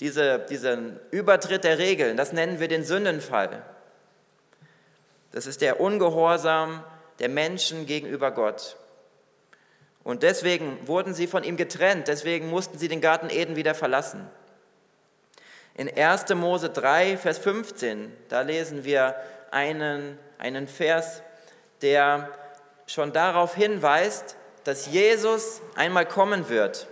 diese, 0.00 0.38
diesen 0.38 0.98
Übertritt 1.10 1.64
der 1.64 1.78
Regeln, 1.78 2.16
das 2.16 2.32
nennen 2.32 2.60
wir 2.60 2.68
den 2.68 2.84
Sündenfall. 2.84 3.62
Das 5.32 5.46
ist 5.46 5.60
der 5.60 5.80
Ungehorsam 5.80 6.84
der 7.18 7.28
Menschen 7.28 7.86
gegenüber 7.86 8.30
Gott. 8.30 8.76
Und 10.04 10.22
deswegen 10.22 10.86
wurden 10.86 11.14
sie 11.14 11.26
von 11.26 11.44
ihm 11.44 11.56
getrennt, 11.56 12.08
deswegen 12.08 12.50
mussten 12.50 12.78
sie 12.78 12.88
den 12.88 13.00
Garten 13.00 13.30
Eden 13.30 13.54
wieder 13.56 13.74
verlassen. 13.74 14.28
In 15.74 15.88
1. 15.88 16.34
Mose 16.34 16.70
3, 16.70 17.16
Vers 17.16 17.38
15, 17.38 18.12
da 18.28 18.42
lesen 18.42 18.84
wir 18.84 19.14
einen, 19.50 20.18
einen 20.38 20.66
Vers, 20.66 21.22
der 21.80 22.28
schon 22.86 23.12
darauf 23.12 23.54
hinweist, 23.54 24.36
dass 24.64 24.86
Jesus 24.86 25.60
einmal 25.74 26.06
kommen 26.06 26.48
wird, 26.48 26.86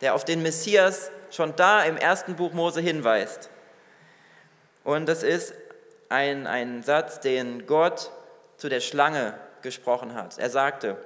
der 0.00 0.14
auf 0.14 0.24
den 0.24 0.42
Messias 0.42 1.10
schon 1.30 1.54
da 1.56 1.82
im 1.84 1.96
ersten 1.96 2.36
Buch 2.36 2.52
Mose 2.52 2.80
hinweist. 2.80 3.48
Und 4.84 5.06
das 5.06 5.22
ist 5.22 5.54
ein, 6.08 6.46
ein 6.46 6.82
Satz, 6.82 7.20
den 7.20 7.66
Gott 7.66 8.10
zu 8.56 8.68
der 8.68 8.80
Schlange 8.80 9.34
gesprochen 9.62 10.14
hat. 10.14 10.38
Er 10.38 10.50
sagte, 10.50 10.96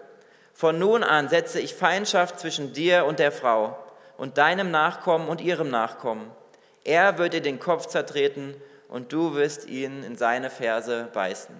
von 0.52 0.78
nun 0.78 1.04
an 1.04 1.28
setze 1.28 1.60
ich 1.60 1.74
Feindschaft 1.74 2.40
zwischen 2.40 2.72
dir 2.72 3.04
und 3.04 3.18
der 3.18 3.30
Frau 3.32 3.78
und 4.16 4.38
deinem 4.38 4.70
Nachkommen 4.70 5.28
und 5.28 5.40
ihrem 5.40 5.70
Nachkommen. 5.70 6.30
Er 6.84 7.18
wird 7.18 7.34
dir 7.34 7.42
den 7.42 7.60
Kopf 7.60 7.86
zertreten 7.86 8.54
und 8.88 9.12
du 9.12 9.34
wirst 9.34 9.66
ihn 9.66 10.02
in 10.02 10.16
seine 10.16 10.50
Ferse 10.50 11.08
beißen. 11.12 11.54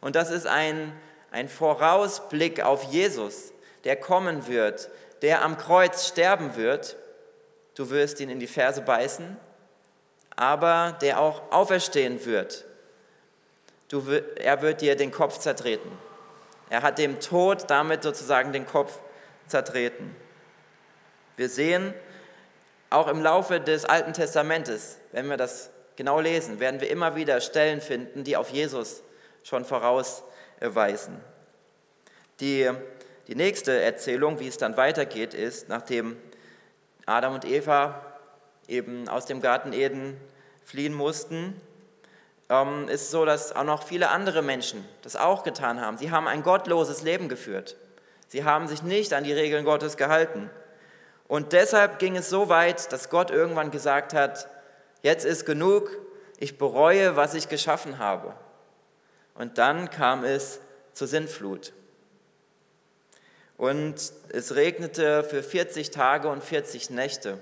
Und 0.00 0.14
das 0.14 0.30
ist 0.30 0.46
ein, 0.46 0.92
ein 1.32 1.48
Vorausblick 1.48 2.62
auf 2.62 2.84
Jesus, 2.84 3.52
der 3.84 3.96
kommen 3.96 4.46
wird, 4.46 4.90
der 5.22 5.42
am 5.42 5.56
Kreuz 5.56 6.06
sterben 6.06 6.56
wird. 6.56 6.96
Du 7.74 7.90
wirst 7.90 8.20
ihn 8.20 8.30
in 8.30 8.40
die 8.40 8.46
Ferse 8.46 8.82
beißen, 8.82 9.36
aber 10.34 10.96
der 11.00 11.20
auch 11.20 11.50
auferstehen 11.52 12.24
wird. 12.24 12.64
Du, 13.88 14.02
er 14.36 14.62
wird 14.62 14.80
dir 14.80 14.96
den 14.96 15.10
Kopf 15.10 15.38
zertreten. 15.38 15.90
Er 16.68 16.82
hat 16.82 16.98
dem 16.98 17.20
Tod 17.20 17.64
damit 17.68 18.02
sozusagen 18.02 18.52
den 18.52 18.66
Kopf 18.66 18.98
zertreten. 19.46 20.16
Wir 21.36 21.48
sehen, 21.48 21.94
auch 22.90 23.08
im 23.08 23.22
Laufe 23.22 23.60
des 23.60 23.84
Alten 23.84 24.12
Testamentes, 24.12 24.98
wenn 25.12 25.28
wir 25.28 25.36
das 25.36 25.70
genau 25.96 26.20
lesen, 26.20 26.60
werden 26.60 26.80
wir 26.80 26.90
immer 26.90 27.14
wieder 27.14 27.40
Stellen 27.40 27.80
finden, 27.80 28.24
die 28.24 28.36
auf 28.36 28.50
Jesus 28.50 29.02
schon 29.42 29.64
vorausweisen. 29.64 31.20
Die, 32.40 32.70
die 33.28 33.34
nächste 33.34 33.80
Erzählung, 33.80 34.38
wie 34.38 34.48
es 34.48 34.56
dann 34.56 34.76
weitergeht, 34.76 35.34
ist, 35.34 35.68
nachdem 35.68 36.16
Adam 37.06 37.34
und 37.34 37.44
Eva 37.44 38.00
eben 38.68 39.08
aus 39.08 39.26
dem 39.26 39.40
Garten 39.40 39.72
Eden 39.72 40.16
fliehen 40.64 40.94
mussten, 40.94 41.60
ähm, 42.48 42.88
ist 42.88 43.10
so, 43.10 43.24
dass 43.24 43.54
auch 43.54 43.64
noch 43.64 43.82
viele 43.82 44.10
andere 44.10 44.42
Menschen 44.42 44.84
das 45.02 45.16
auch 45.16 45.42
getan 45.42 45.80
haben. 45.80 45.98
Sie 45.98 46.10
haben 46.10 46.28
ein 46.28 46.42
gottloses 46.42 47.02
Leben 47.02 47.28
geführt. 47.28 47.76
Sie 48.28 48.44
haben 48.44 48.68
sich 48.68 48.82
nicht 48.82 49.12
an 49.12 49.24
die 49.24 49.32
Regeln 49.32 49.64
Gottes 49.64 49.96
gehalten. 49.96 50.50
Und 51.28 51.52
deshalb 51.52 51.98
ging 51.98 52.16
es 52.16 52.30
so 52.30 52.48
weit, 52.48 52.92
dass 52.92 53.10
Gott 53.10 53.30
irgendwann 53.30 53.70
gesagt 53.70 54.14
hat, 54.14 54.48
jetzt 55.02 55.24
ist 55.24 55.44
genug, 55.44 55.90
ich 56.38 56.58
bereue, 56.58 57.16
was 57.16 57.34
ich 57.34 57.48
geschaffen 57.48 57.98
habe. 57.98 58.34
Und 59.34 59.58
dann 59.58 59.90
kam 59.90 60.24
es 60.24 60.60
zur 60.92 61.08
Sintflut. 61.08 61.72
Und 63.56 63.94
es 64.28 64.54
regnete 64.54 65.24
für 65.24 65.42
40 65.42 65.90
Tage 65.90 66.28
und 66.28 66.44
40 66.44 66.90
Nächte. 66.90 67.38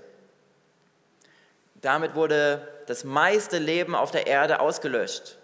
Damit 1.75 2.15
wurde 2.15 2.67
das 2.87 3.05
meiste 3.05 3.59
Leben 3.59 3.95
auf 3.95 4.11
der 4.11 4.27
Erde 4.27 4.61
ausgelöscht. 4.61 5.39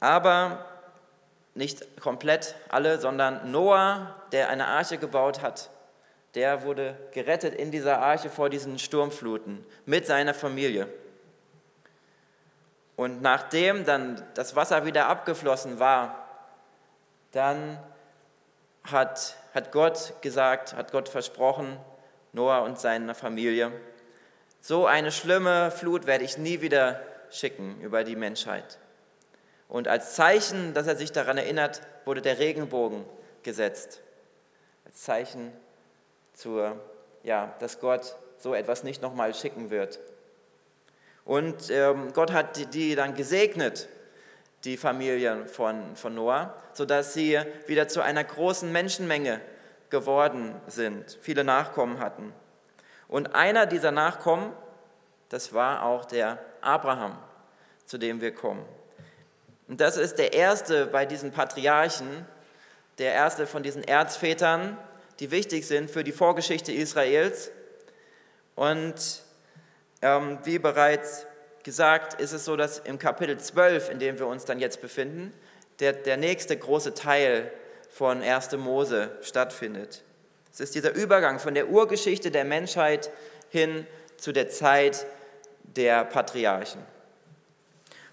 Aber 0.00 0.64
nicht 1.54 2.00
komplett 2.00 2.54
alle, 2.68 3.00
sondern 3.00 3.50
Noah, 3.50 4.14
der 4.32 4.48
eine 4.50 4.66
Arche 4.66 4.98
gebaut 4.98 5.40
hat, 5.40 5.70
der 6.34 6.64
wurde 6.64 6.96
gerettet 7.12 7.54
in 7.54 7.70
dieser 7.70 8.00
Arche 8.00 8.28
vor 8.28 8.50
diesen 8.50 8.78
Sturmfluten 8.78 9.64
mit 9.86 10.06
seiner 10.06 10.34
Familie. 10.34 10.88
Und 12.96 13.22
nachdem 13.22 13.84
dann 13.84 14.22
das 14.34 14.54
Wasser 14.56 14.84
wieder 14.84 15.08
abgeflossen 15.08 15.78
war, 15.78 16.28
dann 17.32 17.78
hat, 18.84 19.36
hat 19.54 19.72
Gott 19.72 20.14
gesagt, 20.20 20.74
hat 20.74 20.92
Gott 20.92 21.08
versprochen, 21.08 21.78
Noah 22.32 22.62
und 22.62 22.78
seiner 22.78 23.14
Familie, 23.14 23.72
so 24.60 24.86
eine 24.86 25.12
schlimme 25.12 25.70
Flut 25.70 26.06
werde 26.06 26.24
ich 26.24 26.38
nie 26.38 26.60
wieder 26.60 27.00
schicken 27.30 27.80
über 27.80 28.04
die 28.04 28.16
Menschheit. 28.16 28.78
Und 29.68 29.88
als 29.88 30.14
Zeichen, 30.14 30.74
dass 30.74 30.86
er 30.86 30.96
sich 30.96 31.12
daran 31.12 31.38
erinnert, 31.38 31.80
wurde 32.04 32.22
der 32.22 32.38
Regenbogen 32.38 33.04
gesetzt. 33.42 34.00
Als 34.84 35.02
Zeichen, 35.02 35.52
zur, 36.32 36.78
ja, 37.22 37.54
dass 37.60 37.80
Gott 37.80 38.16
so 38.38 38.54
etwas 38.54 38.82
nicht 38.84 39.02
nochmal 39.02 39.34
schicken 39.34 39.70
wird. 39.70 39.98
Und 41.24 41.70
ähm, 41.70 42.12
Gott 42.12 42.32
hat 42.32 42.56
die, 42.56 42.66
die, 42.66 42.94
dann 42.94 43.14
gesegnet, 43.14 43.88
die 44.64 44.76
Familien 44.76 45.46
von, 45.46 45.94
von 45.96 46.14
Noah, 46.14 46.54
sodass 46.72 47.12
sie 47.12 47.38
wieder 47.66 47.88
zu 47.88 48.00
einer 48.00 48.24
großen 48.24 48.70
Menschenmenge 48.72 49.40
geworden 49.90 50.54
sind, 50.66 51.18
viele 51.20 51.44
Nachkommen 51.44 52.00
hatten. 52.00 52.32
Und 53.08 53.34
einer 53.34 53.66
dieser 53.66 53.92
Nachkommen, 53.92 54.52
das 55.28 55.52
war 55.52 55.84
auch 55.84 56.04
der 56.04 56.38
Abraham, 56.62 57.18
zu 57.84 57.98
dem 57.98 58.20
wir 58.20 58.32
kommen. 58.32 58.64
Und 59.68 59.80
das 59.80 59.96
ist 59.96 60.18
der 60.18 60.32
erste 60.32 60.86
bei 60.86 61.06
diesen 61.06 61.30
Patriarchen, 61.30 62.26
der 62.98 63.12
erste 63.12 63.46
von 63.46 63.62
diesen 63.62 63.84
Erzvätern, 63.84 64.78
die 65.20 65.30
wichtig 65.30 65.66
sind 65.66 65.90
für 65.90 66.04
die 66.04 66.12
Vorgeschichte 66.12 66.72
Israels. 66.72 67.50
Und 68.54 69.22
ähm, 70.02 70.38
wie 70.44 70.58
bereits 70.58 71.26
gesagt, 71.64 72.20
ist 72.20 72.32
es 72.32 72.44
so, 72.44 72.56
dass 72.56 72.78
im 72.78 72.98
Kapitel 72.98 73.38
12, 73.38 73.90
in 73.90 73.98
dem 73.98 74.18
wir 74.18 74.26
uns 74.26 74.44
dann 74.44 74.60
jetzt 74.60 74.80
befinden, 74.80 75.32
der, 75.80 75.92
der 75.92 76.16
nächste 76.16 76.56
große 76.56 76.94
Teil 76.94 77.50
von 77.90 78.22
1. 78.22 78.52
Mose 78.52 79.10
stattfindet. 79.22 80.02
Es 80.52 80.60
ist 80.60 80.74
dieser 80.74 80.94
Übergang 80.94 81.40
von 81.40 81.54
der 81.54 81.68
Urgeschichte 81.68 82.30
der 82.30 82.44
Menschheit 82.44 83.10
hin 83.50 83.86
zu 84.16 84.32
der 84.32 84.48
Zeit 84.50 85.06
der 85.64 86.04
Patriarchen. 86.04 86.80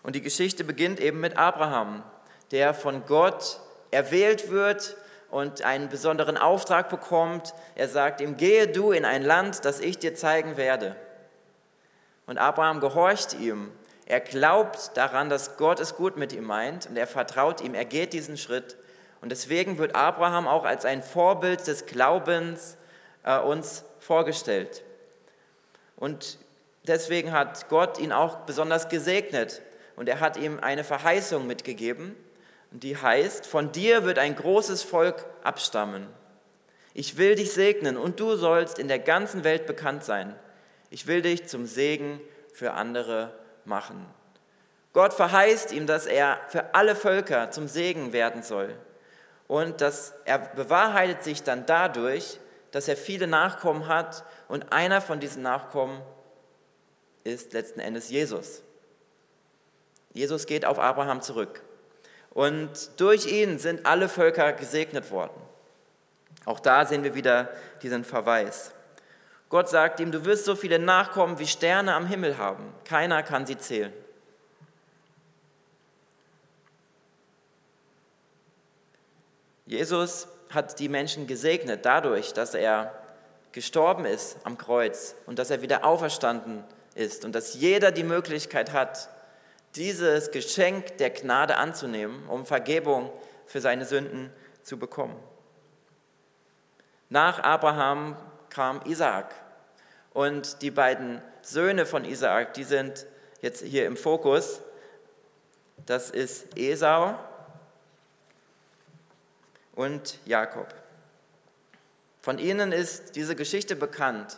Und 0.02 0.16
die 0.16 0.22
Geschichte 0.22 0.64
beginnt 0.64 1.00
eben 1.00 1.20
mit 1.20 1.38
Abraham, 1.38 2.04
der 2.50 2.74
von 2.74 3.06
Gott 3.06 3.60
erwählt 3.92 4.50
wird 4.50 4.96
und 5.30 5.62
einen 5.62 5.90
besonderen 5.90 6.38
Auftrag 6.38 6.90
bekommt. 6.90 7.54
Er 7.76 7.88
sagt 7.88 8.22
ihm, 8.22 8.38
gehe 8.38 8.68
du 8.68 8.92
in 8.92 9.06
ein 9.06 9.22
Land, 9.22 9.66
das 9.66 9.80
ich 9.80 10.00
dir 10.00 10.16
zeigen 10.16 10.58
werde. 10.58 10.96
Und 12.26 12.38
Abraham 12.38 12.80
gehorcht 12.80 13.34
ihm. 13.34 13.72
Er 14.06 14.20
glaubt 14.20 14.92
daran, 14.96 15.30
dass 15.30 15.58
Gott 15.58 15.80
es 15.80 15.96
gut 15.96 16.18
mit 16.18 16.34
ihm 16.34 16.44
meint 16.44 16.88
und 16.88 16.98
er 16.98 17.08
vertraut 17.08 17.62
ihm. 17.62 17.74
Er 17.74 17.86
geht 17.86 18.14
diesen 18.14 18.38
Schritt. 18.38 18.78
Und 19.22 19.32
deswegen 19.32 19.78
wird 19.78 19.96
Abraham 19.96 20.48
auch 20.48 20.66
als 20.66 20.86
ein 20.86 21.04
Vorbild 21.04 21.68
des 21.68 21.86
Glaubens 21.86 22.78
äh, 23.24 23.38
uns 23.40 23.84
vorgestellt. 24.00 24.84
Und 25.96 26.40
deswegen 26.88 27.32
hat 27.32 27.70
Gott 27.70 28.00
ihn 28.00 28.12
auch 28.12 28.40
besonders 28.40 28.90
gesegnet 28.90 29.62
und 29.96 30.10
er 30.10 30.20
hat 30.20 30.38
ihm 30.38 30.60
eine 30.60 30.84
Verheißung 30.84 31.46
mitgegeben, 31.46 32.16
die 32.72 32.98
heißt, 32.98 33.46
von 33.46 33.72
dir 33.72 34.04
wird 34.04 34.18
ein 34.18 34.36
großes 34.36 34.82
Volk 34.82 35.26
abstammen. 35.44 36.08
Ich 36.94 37.18
will 37.18 37.36
dich 37.36 37.54
segnen 37.54 37.98
und 37.98 38.20
du 38.20 38.36
sollst 38.36 38.80
in 38.80 38.88
der 38.88 39.00
ganzen 39.00 39.44
Welt 39.44 39.68
bekannt 39.68 40.04
sein. 40.04 40.36
Ich 40.91 41.08
will 41.08 41.23
dich 41.23 41.47
zum 41.47 41.65
Segen 41.65 42.21
für 42.54 42.73
andere 42.73 43.34
machen. 43.65 44.06
Gott 44.93 45.13
verheißt 45.13 45.71
ihm, 45.71 45.88
dass 45.88 46.06
er 46.06 46.38
für 46.49 46.75
alle 46.75 46.95
Völker 46.95 47.49
zum 47.49 47.67
Segen 47.67 48.13
werden 48.13 48.43
soll. 48.43 48.75
Und 49.47 49.82
das 49.82 50.13
er 50.25 50.39
bewahrheitet 50.39 51.23
sich 51.23 51.43
dann 51.43 51.65
dadurch, 51.65 52.39
dass 52.71 52.88
er 52.88 52.97
viele 52.97 53.25
Nachkommen 53.25 53.88
hat 53.88 54.23
und 54.47 54.71
einer 54.73 55.01
von 55.01 55.19
diesen 55.19 55.41
Nachkommen 55.41 56.01
ist 57.23 57.54
letzten 57.54 57.80
Endes 57.80 58.10
Jesus. 58.10 58.62
Jesus 60.13 60.45
geht 60.45 60.65
auf 60.65 60.77
Abraham 60.77 61.21
zurück. 61.21 61.63
Und 62.32 62.99
durch 62.99 63.25
ihn 63.27 63.60
sind 63.60 63.86
alle 63.86 64.10
Völker 64.10 64.54
gesegnet 64.54 65.12
worden. 65.12 65.41
Auch 66.45 66.60
da 66.60 66.86
sehen 66.86 67.04
wir 67.04 67.15
wieder 67.15 67.49
diesen 67.82 68.04
Verweis. 68.04 68.73
Gott 69.52 69.68
sagt 69.68 70.00
ihm, 70.00 70.14
du 70.14 70.24
wirst 70.24 70.46
so 70.46 70.56
viele 70.56 70.80
Nachkommen 70.80 71.38
wie 71.38 71.46
Sterne 71.46 71.94
am 71.94 72.08
Himmel 72.08 72.38
haben. 72.38 72.74
Keiner 72.86 73.22
kann 73.22 73.46
sie 73.46 73.58
zählen. 73.58 73.92
Jesus 79.66 80.30
hat 80.52 80.80
die 80.80 80.88
Menschen 80.88 81.28
gesegnet 81.28 81.86
dadurch, 81.86 82.32
dass 82.32 82.54
er 82.54 82.94
gestorben 83.52 84.06
ist 84.06 84.38
am 84.46 84.58
Kreuz 84.58 85.16
und 85.26 85.38
dass 85.38 85.52
er 85.52 85.62
wieder 85.62 85.84
auferstanden 85.84 86.64
ist 86.96 87.26
und 87.26 87.36
dass 87.36 87.54
jeder 87.54 87.92
die 87.92 88.04
Möglichkeit 88.04 88.72
hat, 88.72 89.10
dieses 89.76 90.32
Geschenk 90.32 90.98
der 90.98 91.10
Gnade 91.10 91.58
anzunehmen, 91.58 92.26
um 92.30 92.46
Vergebung 92.46 93.12
für 93.48 93.60
seine 93.60 93.84
Sünden 93.84 94.32
zu 94.64 94.80
bekommen. 94.80 95.18
Nach 97.10 97.40
Abraham 97.40 98.16
kam 98.50 98.82
Isaak 98.86 99.40
und 100.13 100.62
die 100.62 100.71
beiden 100.71 101.21
Söhne 101.41 101.86
von 101.86 102.06
Isaak, 102.06 102.54
die 102.54 102.63
sind 102.63 103.06
jetzt 103.41 103.63
hier 103.63 103.86
im 103.86 103.97
Fokus. 103.97 104.62
Das 105.86 106.10
ist 106.10 106.58
Esau 106.58 107.17
und 109.74 110.17
Jakob. 110.26 110.67
Von 112.21 112.38
ihnen 112.38 112.71
ist 112.71 113.15
diese 113.15 113.36
Geschichte 113.36 113.76
bekannt, 113.76 114.38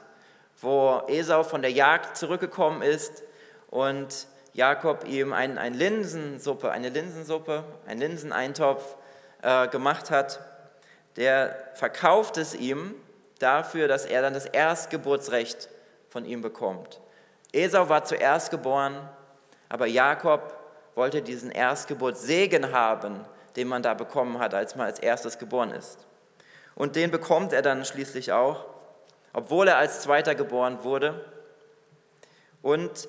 wo 0.62 1.02
Esau 1.08 1.44
von 1.44 1.62
der 1.62 1.72
Jagd 1.72 2.16
zurückgekommen 2.16 2.82
ist 2.82 3.24
und 3.70 4.28
Jakob 4.54 5.06
ihm 5.06 5.34
ein, 5.34 5.58
ein 5.58 5.74
Linsensuppe, 5.74 6.72
eine 6.72 6.90
Linsensuppe, 6.90 7.64
einen 7.86 8.00
Linseneintopf 8.00 8.96
äh, 9.42 9.68
gemacht 9.68 10.12
hat. 10.12 10.40
Der 11.18 11.72
verkauft 11.74 12.38
es 12.38 12.56
ihm 12.56 12.96
dafür, 13.44 13.88
dass 13.88 14.06
er 14.06 14.22
dann 14.22 14.34
das 14.34 14.46
Erstgeburtsrecht 14.46 15.70
von 16.10 16.26
ihm 16.26 16.42
bekommt. 16.42 17.02
Esau 17.52 17.90
war 17.90 18.04
zuerst 18.04 18.50
geboren, 18.50 19.10
aber 19.70 19.86
Jakob 19.86 20.56
wollte 20.96 21.22
diesen 21.22 21.52
Erstgeburtssegen 21.52 22.72
haben, 22.72 23.26
den 23.56 23.68
man 23.68 23.84
da 23.84 23.94
bekommen 23.94 24.40
hat, 24.40 24.54
als 24.54 24.76
man 24.76 24.88
als 24.88 25.00
erstes 25.00 25.38
geboren 25.38 25.72
ist. 25.72 26.08
Und 26.76 26.96
den 26.96 27.12
bekommt 27.12 27.54
er 27.54 27.62
dann 27.62 27.86
schließlich 27.86 28.32
auch, 28.32 28.66
obwohl 29.34 29.68
er 29.68 29.78
als 29.78 30.02
zweiter 30.02 30.36
geboren 30.36 30.84
wurde. 30.84 31.24
Und 32.62 33.08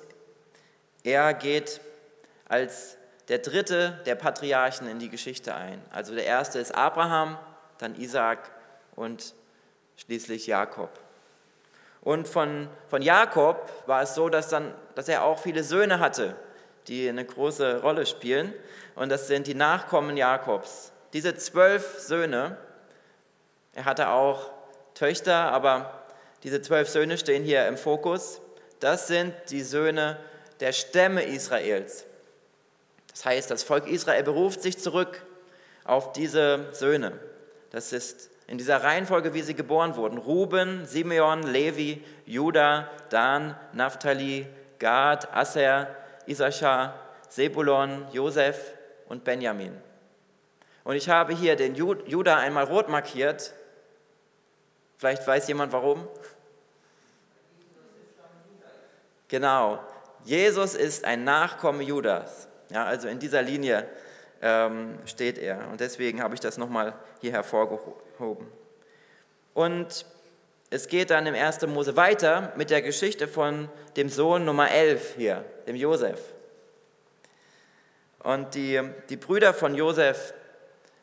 er 1.03 1.33
geht 1.33 1.81
als 2.47 2.97
der 3.27 3.39
dritte 3.39 3.99
der 4.05 4.15
Patriarchen 4.15 4.87
in 4.87 4.99
die 4.99 5.09
Geschichte 5.09 5.55
ein. 5.55 5.81
Also 5.91 6.13
der 6.13 6.25
erste 6.25 6.59
ist 6.59 6.75
Abraham, 6.75 7.37
dann 7.79 7.95
Isaac 7.95 8.51
und 8.95 9.33
schließlich 9.97 10.47
Jakob. 10.47 10.89
Und 12.01 12.27
von, 12.27 12.69
von 12.87 13.01
Jakob 13.01 13.71
war 13.87 14.03
es 14.03 14.15
so, 14.15 14.29
dass, 14.29 14.49
dann, 14.49 14.73
dass 14.93 15.07
er 15.07 15.23
auch 15.23 15.39
viele 15.39 15.63
Söhne 15.63 15.99
hatte, 15.99 16.35
die 16.87 17.09
eine 17.09 17.25
große 17.25 17.81
Rolle 17.81 18.05
spielen 18.05 18.53
und 18.93 19.09
das 19.09 19.27
sind 19.27 19.47
die 19.47 19.55
Nachkommen 19.55 20.15
Jakobs. 20.15 20.91
Diese 21.13 21.35
zwölf 21.35 21.99
Söhne, 21.99 22.57
er 23.73 23.85
hatte 23.85 24.09
auch 24.09 24.51
Töchter, 24.93 25.51
aber 25.51 26.05
diese 26.43 26.61
zwölf 26.61 26.89
Söhne 26.89 27.17
stehen 27.17 27.43
hier 27.43 27.67
im 27.67 27.77
Fokus. 27.77 28.39
Das 28.79 29.07
sind 29.07 29.33
die 29.49 29.63
Söhne 29.63 30.19
der 30.59 30.73
Stämme 30.73 31.23
Israels. 31.23 32.05
Das 33.11 33.25
heißt, 33.25 33.49
das 33.49 33.63
Volk 33.63 33.87
Israel 33.87 34.23
beruft 34.23 34.61
sich 34.61 34.77
zurück 34.77 35.23
auf 35.85 36.11
diese 36.11 36.67
Söhne. 36.73 37.13
Das 37.71 37.93
ist 37.93 38.29
in 38.47 38.57
dieser 38.57 38.83
Reihenfolge, 38.83 39.33
wie 39.33 39.41
sie 39.41 39.55
geboren 39.55 39.95
wurden. 39.95 40.17
Ruben, 40.17 40.85
Simeon, 40.85 41.43
Levi, 41.43 42.03
Judah, 42.25 42.89
Dan, 43.09 43.55
Naphtali, 43.73 44.47
Gad, 44.79 45.33
Aser, 45.33 45.87
Issachar, 46.27 46.99
Sebulon, 47.29 48.07
Josef, 48.11 48.75
und 49.07 49.23
Benjamin. 49.23 49.75
Und 50.83 50.95
ich 50.95 51.09
habe 51.09 51.33
hier 51.33 51.55
den 51.55 51.75
Judah 51.75 52.37
einmal 52.37 52.65
rot 52.65 52.89
markiert. 52.89 53.53
Vielleicht 54.97 55.25
weiß 55.25 55.47
jemand 55.47 55.71
warum. 55.71 56.07
Genau. 59.27 59.79
Jesus 60.23 60.75
ist 60.75 61.05
ein 61.05 61.23
Nachkomme 61.23 61.83
Judas. 61.83 62.47
Ja, 62.69 62.85
also 62.85 63.07
in 63.07 63.19
dieser 63.19 63.41
Linie 63.41 63.87
steht 65.05 65.37
er. 65.39 65.67
Und 65.71 65.79
deswegen 65.79 66.21
habe 66.21 66.35
ich 66.35 66.39
das 66.39 66.57
nochmal 66.57 66.93
hier 67.19 67.31
hervorgehoben. 67.31 68.47
Und 69.53 70.05
es 70.69 70.87
geht 70.87 71.09
dann 71.09 71.25
im 71.25 71.33
1. 71.33 71.65
Mose 71.67 71.95
weiter 71.95 72.53
mit 72.55 72.69
der 72.69 72.81
Geschichte 72.81 73.27
von 73.27 73.69
dem 73.97 74.09
Sohn 74.09 74.45
Nummer 74.45 74.69
11 74.69 75.15
hier, 75.15 75.45
dem 75.67 75.75
Josef. 75.75 76.19
Und 78.19 78.55
die, 78.55 78.81
die 79.09 79.17
Brüder 79.17 79.53
von 79.53 79.73
Josef, 79.73 80.33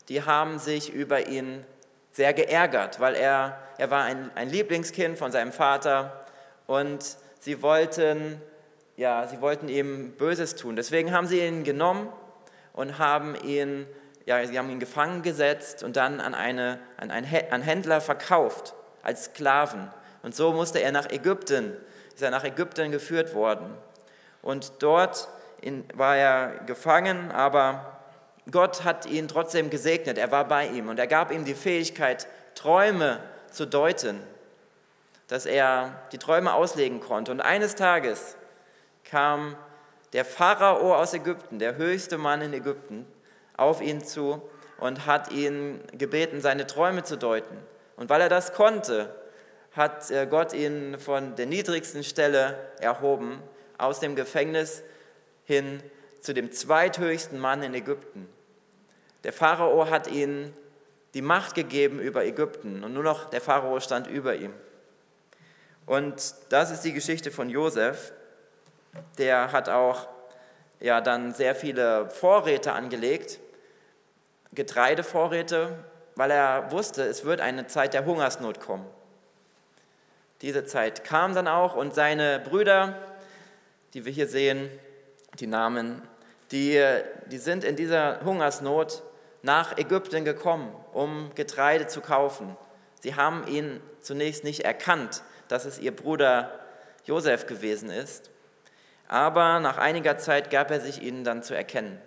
die 0.08 0.22
haben 0.22 0.58
sich 0.58 0.92
über 0.92 1.26
ihn 1.26 1.64
sehr 2.12 2.34
geärgert, 2.34 3.00
weil 3.00 3.14
er, 3.14 3.58
er 3.78 3.90
war 3.90 4.04
ein, 4.04 4.30
ein 4.34 4.50
Lieblingskind 4.50 5.16
von 5.16 5.32
seinem 5.32 5.52
Vater 5.52 6.26
und 6.66 7.16
sie 7.40 7.62
wollten, 7.62 8.40
ja, 8.96 9.26
sie 9.26 9.40
wollten 9.40 9.68
ihm 9.68 10.12
Böses 10.12 10.54
tun. 10.54 10.76
Deswegen 10.76 11.12
haben 11.12 11.26
sie 11.26 11.40
ihn 11.40 11.64
genommen 11.64 12.12
und 12.72 12.98
haben 12.98 13.34
ihn, 13.34 13.86
ja, 14.26 14.44
sie 14.46 14.58
haben 14.58 14.70
ihn 14.70 14.80
gefangen 14.80 15.22
gesetzt 15.22 15.82
und 15.82 15.96
dann 15.96 16.20
an, 16.20 16.34
eine, 16.34 16.78
an 16.96 17.10
einen 17.10 17.62
Händler 17.62 18.00
verkauft 18.00 18.74
als 19.02 19.24
Sklaven. 19.26 19.90
Und 20.22 20.34
so 20.34 20.52
musste 20.52 20.80
er 20.80 20.92
nach 20.92 21.10
Ägypten, 21.10 21.76
ist 22.14 22.22
er 22.22 22.30
nach 22.30 22.44
Ägypten 22.44 22.90
geführt 22.90 23.34
worden. 23.34 23.76
Und 24.40 24.72
dort 24.80 25.28
in, 25.60 25.84
war 25.94 26.16
er 26.16 26.60
gefangen, 26.66 27.30
aber 27.32 27.98
Gott 28.50 28.84
hat 28.84 29.06
ihn 29.06 29.28
trotzdem 29.28 29.70
gesegnet. 29.70 30.18
Er 30.18 30.30
war 30.30 30.46
bei 30.46 30.66
ihm 30.66 30.88
und 30.88 30.98
er 30.98 31.06
gab 31.06 31.30
ihm 31.30 31.44
die 31.44 31.54
Fähigkeit, 31.54 32.26
Träume 32.54 33.20
zu 33.50 33.66
deuten, 33.66 34.20
dass 35.28 35.46
er 35.46 36.02
die 36.10 36.18
Träume 36.18 36.52
auslegen 36.52 37.00
konnte. 37.00 37.30
Und 37.30 37.40
eines 37.40 37.76
Tages 37.76 38.36
kam 39.04 39.56
der 40.12 40.24
Pharao 40.24 40.94
aus 40.94 41.14
Ägypten, 41.14 41.58
der 41.58 41.76
höchste 41.76 42.18
Mann 42.18 42.42
in 42.42 42.52
Ägypten, 42.52 43.06
auf 43.56 43.80
ihn 43.80 44.04
zu 44.04 44.42
und 44.78 45.06
hat 45.06 45.32
ihn 45.32 45.80
gebeten, 45.92 46.40
seine 46.40 46.66
Träume 46.66 47.02
zu 47.02 47.16
deuten. 47.16 47.56
Und 47.96 48.10
weil 48.10 48.20
er 48.20 48.28
das 48.28 48.52
konnte, 48.52 49.14
hat 49.72 50.10
äh, 50.10 50.26
Gott 50.26 50.52
ihn 50.52 50.98
von 50.98 51.36
der 51.36 51.46
niedrigsten 51.46 52.04
Stelle 52.04 52.58
erhoben, 52.80 53.42
aus 53.78 54.00
dem 54.00 54.16
Gefängnis 54.16 54.82
hin 55.44 55.82
zu 56.20 56.34
dem 56.34 56.52
zweithöchsten 56.52 57.38
Mann 57.38 57.62
in 57.62 57.74
Ägypten. 57.74 58.28
Der 59.24 59.32
Pharao 59.32 59.88
hat 59.90 60.08
ihnen 60.08 60.54
die 61.14 61.22
Macht 61.22 61.54
gegeben 61.54 62.00
über 62.00 62.24
Ägypten 62.24 62.84
und 62.84 62.94
nur 62.94 63.02
noch 63.02 63.30
der 63.30 63.40
Pharao 63.40 63.80
stand 63.80 64.06
über 64.06 64.34
ihm. 64.34 64.52
Und 65.86 66.34
das 66.50 66.70
ist 66.70 66.82
die 66.82 66.92
Geschichte 66.92 67.30
von 67.30 67.50
Josef. 67.50 68.12
Der 69.18 69.52
hat 69.52 69.68
auch 69.68 70.08
ja, 70.80 71.00
dann 71.00 71.32
sehr 71.32 71.54
viele 71.54 72.10
Vorräte 72.10 72.72
angelegt, 72.72 73.38
Getreidevorräte, 74.52 75.78
weil 76.16 76.30
er 76.30 76.70
wusste, 76.72 77.04
es 77.04 77.24
wird 77.24 77.40
eine 77.40 77.66
Zeit 77.68 77.94
der 77.94 78.04
Hungersnot 78.04 78.60
kommen. 78.60 78.86
Diese 80.42 80.64
Zeit 80.64 81.04
kam 81.04 81.34
dann 81.34 81.46
auch 81.46 81.76
und 81.76 81.94
seine 81.94 82.40
Brüder, 82.40 82.98
die 83.94 84.04
wir 84.04 84.12
hier 84.12 84.26
sehen, 84.26 84.68
die 85.38 85.46
Namen, 85.46 86.02
die, 86.50 86.84
die 87.26 87.38
sind 87.38 87.64
in 87.64 87.76
dieser 87.76 88.20
Hungersnot 88.24 89.02
nach 89.42 89.78
Ägypten 89.78 90.24
gekommen, 90.24 90.74
um 90.92 91.30
Getreide 91.34 91.86
zu 91.86 92.00
kaufen. 92.00 92.56
Sie 93.00 93.14
haben 93.14 93.46
ihn 93.46 93.80
zunächst 94.00 94.44
nicht 94.44 94.64
erkannt, 94.64 95.22
dass 95.48 95.64
es 95.64 95.78
ihr 95.78 95.94
Bruder 95.94 96.58
Josef 97.04 97.46
gewesen 97.46 97.90
ist, 97.90 98.30
aber 99.12 99.60
nach 99.60 99.76
einiger 99.76 100.16
Zeit 100.16 100.48
gab 100.48 100.70
er 100.70 100.80
sich 100.80 101.02
ihnen 101.02 101.22
dann 101.22 101.42
zu 101.42 101.54
erkennen. 101.54 102.00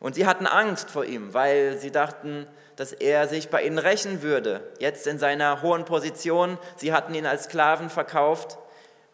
Und 0.00 0.16
sie 0.16 0.26
hatten 0.26 0.48
Angst 0.48 0.90
vor 0.90 1.04
ihm, 1.04 1.34
weil 1.34 1.78
sie 1.78 1.92
dachten, 1.92 2.48
dass 2.74 2.92
er 2.92 3.28
sich 3.28 3.48
bei 3.48 3.62
ihnen 3.62 3.78
rächen 3.78 4.20
würde, 4.20 4.68
jetzt 4.80 5.06
in 5.06 5.20
seiner 5.20 5.62
hohen 5.62 5.84
Position. 5.84 6.58
Sie 6.74 6.92
hatten 6.92 7.14
ihn 7.14 7.26
als 7.26 7.44
Sklaven 7.44 7.90
verkauft. 7.90 8.58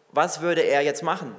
Was 0.09 0.41
würde 0.41 0.61
er 0.61 0.81
jetzt 0.81 1.03
machen? 1.03 1.35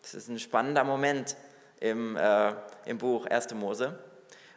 Das 0.00 0.14
ist 0.14 0.28
ein 0.28 0.38
spannender 0.38 0.84
Moment 0.84 1.36
im, 1.78 2.16
äh, 2.16 2.54
im 2.86 2.96
Buch 2.96 3.26
1. 3.26 3.52
Mose. 3.52 3.98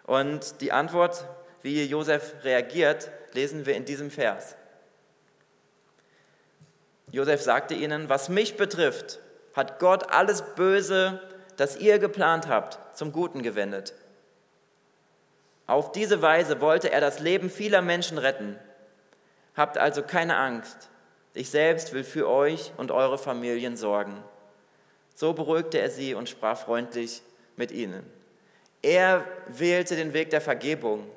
Und 0.06 0.62
die 0.62 0.71
Antwort, 0.71 1.26
wie 1.62 1.84
Josef 1.84 2.36
reagiert, 2.45 3.12
lesen 3.34 3.65
wir 3.65 3.76
in 3.76 3.84
diesem 3.84 4.12
Vers. 4.12 4.56
Josef 7.12 7.41
sagte 7.41 7.74
ihnen, 7.74 8.08
was 8.08 8.30
mich 8.30 8.56
betrifft, 8.56 9.19
hat 9.56 9.80
Gott 9.80 10.12
alles 10.12 10.44
Böse, 10.56 11.22
das 11.56 11.78
ihr 11.78 11.98
geplant 11.98 12.48
habt, 12.48 12.78
zum 12.98 13.12
Guten 13.12 13.41
gewendet. 13.41 13.94
Auf 15.65 15.91
diese 15.91 16.22
Weise 16.22 16.62
wollte 16.62 16.91
er 16.91 17.02
das 17.02 17.20
Leben 17.20 17.50
vieler 17.50 17.82
Menschen 17.82 18.18
retten. 18.18 18.60
Habt 19.56 19.78
also 19.78 20.04
keine 20.04 20.38
Angst. 20.38 20.89
Ich 21.34 21.50
selbst 21.50 21.94
will 21.94 22.04
für 22.04 22.30
euch 22.30 22.72
und 22.78 22.91
eure 22.91 23.18
Familien 23.18 23.78
sorgen. 23.78 24.24
So 25.15 25.34
beruhigte 25.34 25.80
er 25.80 25.89
sie 25.89 26.13
und 26.13 26.30
sprach 26.30 26.58
freundlich 26.58 27.22
mit 27.56 27.72
ihnen. 27.72 28.04
Er 28.82 29.26
wählte 29.48 29.96
den 29.96 30.13
Weg 30.13 30.30
der 30.30 30.41
Vergebung 30.41 31.10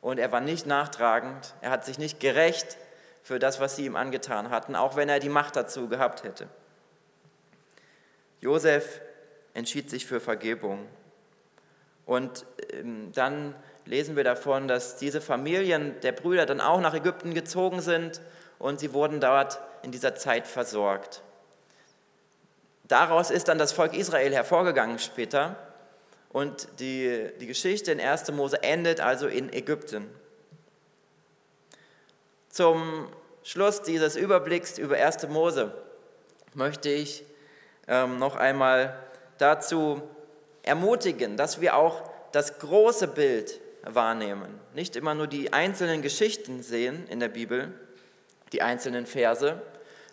und 0.00 0.18
er 0.18 0.30
war 0.30 0.40
nicht 0.40 0.66
nachtragend. 0.66 1.54
Er 1.62 1.70
hat 1.70 1.84
sich 1.84 1.98
nicht 1.98 2.20
gerecht 2.20 2.76
für 3.22 3.38
das, 3.38 3.58
was 3.58 3.76
sie 3.76 3.86
ihm 3.86 3.96
angetan 3.96 4.50
hatten, 4.50 4.76
auch 4.76 4.94
wenn 4.94 5.08
er 5.08 5.18
die 5.18 5.28
Macht 5.28 5.56
dazu 5.56 5.88
gehabt 5.88 6.22
hätte. 6.22 6.48
Josef 8.42 9.00
entschied 9.54 9.88
sich 9.88 10.04
für 10.04 10.20
Vergebung. 10.20 10.86
Und 12.04 12.44
ähm, 12.72 13.12
dann 13.14 13.54
lesen 13.86 14.16
wir 14.16 14.24
davon, 14.24 14.68
dass 14.68 14.96
diese 14.96 15.20
Familien 15.20 15.98
der 16.02 16.12
Brüder 16.12 16.44
dann 16.44 16.60
auch 16.60 16.80
nach 16.80 16.92
Ägypten 16.92 17.34
gezogen 17.34 17.80
sind 17.80 18.20
und 18.58 18.80
sie 18.80 18.92
wurden 18.92 19.20
dort 19.20 19.60
in 19.82 19.92
dieser 19.92 20.14
Zeit 20.14 20.46
versorgt. 20.46 21.22
Daraus 22.84 23.30
ist 23.30 23.48
dann 23.48 23.58
das 23.58 23.72
Volk 23.72 23.94
Israel 23.94 24.34
hervorgegangen 24.34 24.98
später 24.98 25.56
und 26.30 26.68
die, 26.80 27.30
die 27.40 27.46
Geschichte 27.46 27.92
in 27.92 28.00
1. 28.00 28.32
Mose 28.32 28.62
endet 28.62 29.00
also 29.00 29.28
in 29.28 29.52
Ägypten. 29.52 30.08
Zum 32.48 33.08
Schluss 33.44 33.82
dieses 33.82 34.16
Überblicks 34.16 34.78
über 34.78 34.96
1. 34.96 35.28
Mose 35.28 35.72
möchte 36.54 36.90
ich 36.90 37.24
noch 38.18 38.36
einmal 38.36 38.96
dazu 39.38 40.02
ermutigen, 40.62 41.36
dass 41.36 41.60
wir 41.60 41.76
auch 41.76 42.02
das 42.32 42.58
große 42.58 43.08
Bild 43.08 43.60
wahrnehmen. 43.84 44.60
Nicht 44.74 44.96
immer 44.96 45.14
nur 45.14 45.26
die 45.26 45.52
einzelnen 45.52 46.02
Geschichten 46.02 46.62
sehen 46.62 47.06
in 47.08 47.20
der 47.20 47.28
Bibel, 47.28 47.72
die 48.52 48.62
einzelnen 48.62 49.06
Verse, 49.06 49.60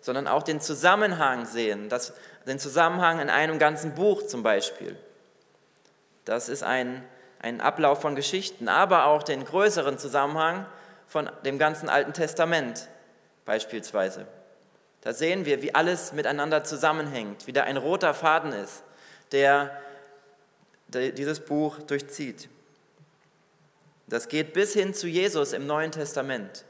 sondern 0.00 0.26
auch 0.26 0.42
den 0.42 0.60
Zusammenhang 0.60 1.46
sehen, 1.46 1.88
das, 1.88 2.12
den 2.46 2.58
Zusammenhang 2.58 3.20
in 3.20 3.30
einem 3.30 3.58
ganzen 3.58 3.94
Buch 3.94 4.26
zum 4.26 4.42
Beispiel. 4.42 4.96
Das 6.24 6.48
ist 6.48 6.62
ein, 6.62 7.04
ein 7.40 7.60
Ablauf 7.60 8.00
von 8.00 8.14
Geschichten, 8.14 8.68
aber 8.68 9.06
auch 9.06 9.22
den 9.22 9.44
größeren 9.44 9.98
Zusammenhang 9.98 10.66
von 11.06 11.30
dem 11.44 11.58
ganzen 11.58 11.88
Alten 11.88 12.12
Testament 12.12 12.88
beispielsweise. 13.44 14.26
Da 15.02 15.12
sehen 15.12 15.46
wir, 15.46 15.62
wie 15.62 15.74
alles 15.74 16.12
miteinander 16.12 16.64
zusammenhängt, 16.64 17.46
wie 17.46 17.52
da 17.52 17.64
ein 17.64 17.76
roter 17.76 18.14
Faden 18.14 18.52
ist, 18.52 18.82
der 19.32 19.70
dieses 20.88 21.40
Buch 21.40 21.78
durchzieht. 21.78 22.48
Das 24.08 24.28
geht 24.28 24.52
bis 24.52 24.72
hin 24.72 24.92
zu 24.92 25.06
Jesus 25.06 25.52
im 25.52 25.66
Neuen 25.66 25.92
Testament. 25.92 26.64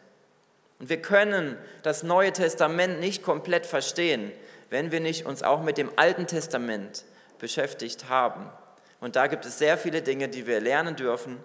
Und 0.79 0.91
wir 0.91 1.01
können 1.01 1.57
das 1.83 2.03
Neue 2.03 2.33
Testament 2.33 3.01
nicht 3.01 3.23
komplett 3.23 3.67
verstehen, 3.67 4.31
wenn 4.69 4.93
wir 4.93 5.01
nicht 5.01 5.27
uns 5.27 5.43
auch 5.43 5.63
mit 5.63 5.79
dem 5.79 5.91
Alten 5.97 6.27
Testament 6.27 7.05
beschäftigt 7.39 8.09
haben. 8.09 8.51
Und 9.01 9.17
da 9.17 9.27
gibt 9.27 9.47
es 9.47 9.59
sehr 9.59 9.79
viele 9.79 10.03
Dinge, 10.03 10.29
die 10.29 10.47
wir 10.47 10.61
lernen 10.61 10.97
dürfen, 10.97 11.39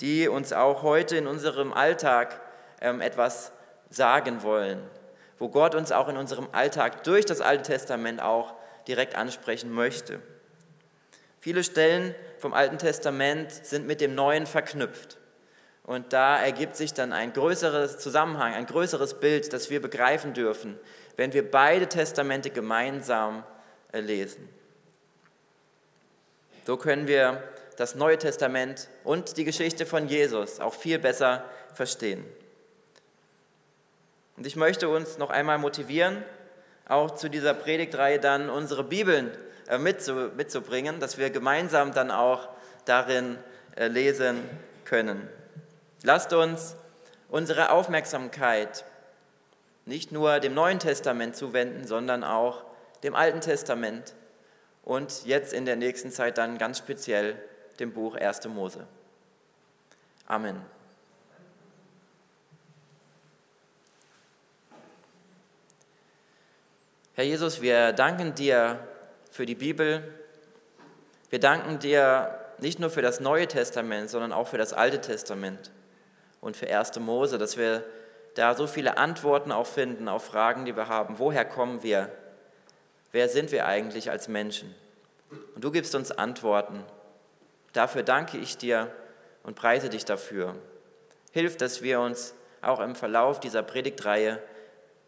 die 0.00 0.28
uns 0.28 0.52
auch 0.52 0.82
heute 0.82 1.16
in 1.16 1.26
unserem 1.26 1.72
Alltag 1.72 2.40
ähm, 2.80 3.00
etwas 3.00 3.52
sagen 3.88 4.42
wollen, 4.42 4.82
wo 5.38 5.48
Gott 5.48 5.74
uns 5.74 5.92
auch 5.92 6.08
in 6.08 6.16
unserem 6.16 6.48
Alltag 6.52 7.04
durch 7.04 7.24
das 7.24 7.40
Alte 7.40 7.64
Testament 7.64 8.20
auch 8.20 8.54
direkt 8.88 9.16
ansprechen 9.16 9.70
möchte. 9.72 10.20
Viele 11.40 11.62
Stellen 11.62 12.14
vom 12.38 12.54
Alten 12.54 12.78
Testament 12.78 13.52
sind 13.52 13.86
mit 13.86 14.00
dem 14.00 14.14
Neuen 14.14 14.46
verknüpft. 14.46 15.18
Und 15.84 16.12
da 16.12 16.42
ergibt 16.42 16.74
sich 16.74 16.94
dann 16.94 17.12
ein 17.12 17.32
größeres 17.32 17.98
Zusammenhang, 17.98 18.54
ein 18.54 18.66
größeres 18.66 19.20
Bild, 19.20 19.52
das 19.52 19.70
wir 19.70 19.80
begreifen 19.80 20.34
dürfen, 20.34 20.78
wenn 21.16 21.32
wir 21.32 21.48
beide 21.48 21.86
Testamente 21.86 22.50
gemeinsam 22.50 23.44
äh, 23.92 24.00
lesen. 24.00 24.48
So 26.66 26.76
können 26.76 27.06
wir 27.06 27.44
das 27.76 27.94
Neue 27.94 28.18
Testament 28.18 28.88
und 29.04 29.36
die 29.36 29.44
Geschichte 29.44 29.86
von 29.86 30.08
Jesus 30.08 30.58
auch 30.58 30.74
viel 30.74 30.98
besser 30.98 31.44
verstehen. 31.72 32.24
Und 34.36 34.46
ich 34.46 34.56
möchte 34.56 34.88
uns 34.88 35.18
noch 35.18 35.30
einmal 35.30 35.58
motivieren, 35.58 36.22
auch 36.88 37.12
zu 37.12 37.28
dieser 37.28 37.54
Predigtreihe 37.54 38.20
dann 38.20 38.50
unsere 38.50 38.84
Bibeln 38.84 39.30
äh, 39.68 39.78
mitzubringen, 39.78 41.00
dass 41.00 41.18
wir 41.18 41.30
gemeinsam 41.30 41.92
dann 41.92 42.10
auch 42.10 42.48
darin 42.84 43.38
äh, 43.76 43.88
lesen 43.88 44.42
können. 44.84 45.28
Lasst 46.02 46.32
uns 46.32 46.76
unsere 47.28 47.70
Aufmerksamkeit 47.70 48.84
nicht 49.84 50.12
nur 50.12 50.40
dem 50.40 50.54
Neuen 50.54 50.78
Testament 50.78 51.36
zuwenden, 51.36 51.86
sondern 51.86 52.24
auch 52.24 52.64
dem 53.02 53.14
Alten 53.14 53.40
Testament 53.40 54.14
und 54.82 55.24
jetzt 55.24 55.52
in 55.52 55.64
der 55.64 55.76
nächsten 55.76 56.10
Zeit 56.10 56.38
dann 56.38 56.58
ganz 56.58 56.78
speziell 56.78 57.36
dem 57.80 57.92
Buch 57.92 58.14
1. 58.14 58.46
Mose. 58.48 58.86
Amen. 60.26 60.75
Herr 67.16 67.24
Jesus, 67.24 67.62
wir 67.62 67.94
danken 67.94 68.34
dir 68.34 68.78
für 69.30 69.46
die 69.46 69.54
Bibel. 69.54 70.02
Wir 71.30 71.40
danken 71.40 71.78
dir 71.78 72.38
nicht 72.58 72.78
nur 72.78 72.90
für 72.90 73.00
das 73.00 73.20
Neue 73.20 73.48
Testament, 73.48 74.10
sondern 74.10 74.34
auch 74.34 74.48
für 74.48 74.58
das 74.58 74.74
Alte 74.74 75.00
Testament 75.00 75.70
und 76.42 76.58
für 76.58 76.68
1. 76.68 77.00
Mose, 77.00 77.38
dass 77.38 77.56
wir 77.56 77.84
da 78.34 78.54
so 78.54 78.66
viele 78.66 78.98
Antworten 78.98 79.50
auch 79.50 79.64
finden 79.66 80.08
auf 80.08 80.26
Fragen, 80.26 80.66
die 80.66 80.76
wir 80.76 80.88
haben. 80.88 81.18
Woher 81.18 81.46
kommen 81.46 81.82
wir? 81.82 82.10
Wer 83.12 83.30
sind 83.30 83.50
wir 83.50 83.64
eigentlich 83.64 84.10
als 84.10 84.28
Menschen? 84.28 84.74
Und 85.54 85.64
du 85.64 85.70
gibst 85.70 85.94
uns 85.94 86.10
Antworten. 86.12 86.84
Dafür 87.72 88.02
danke 88.02 88.36
ich 88.36 88.58
dir 88.58 88.90
und 89.42 89.56
preise 89.56 89.88
dich 89.88 90.04
dafür. 90.04 90.54
Hilf, 91.32 91.56
dass 91.56 91.80
wir 91.80 91.98
uns 91.98 92.34
auch 92.60 92.80
im 92.80 92.94
Verlauf 92.94 93.40
dieser 93.40 93.62
Predigtreihe 93.62 94.38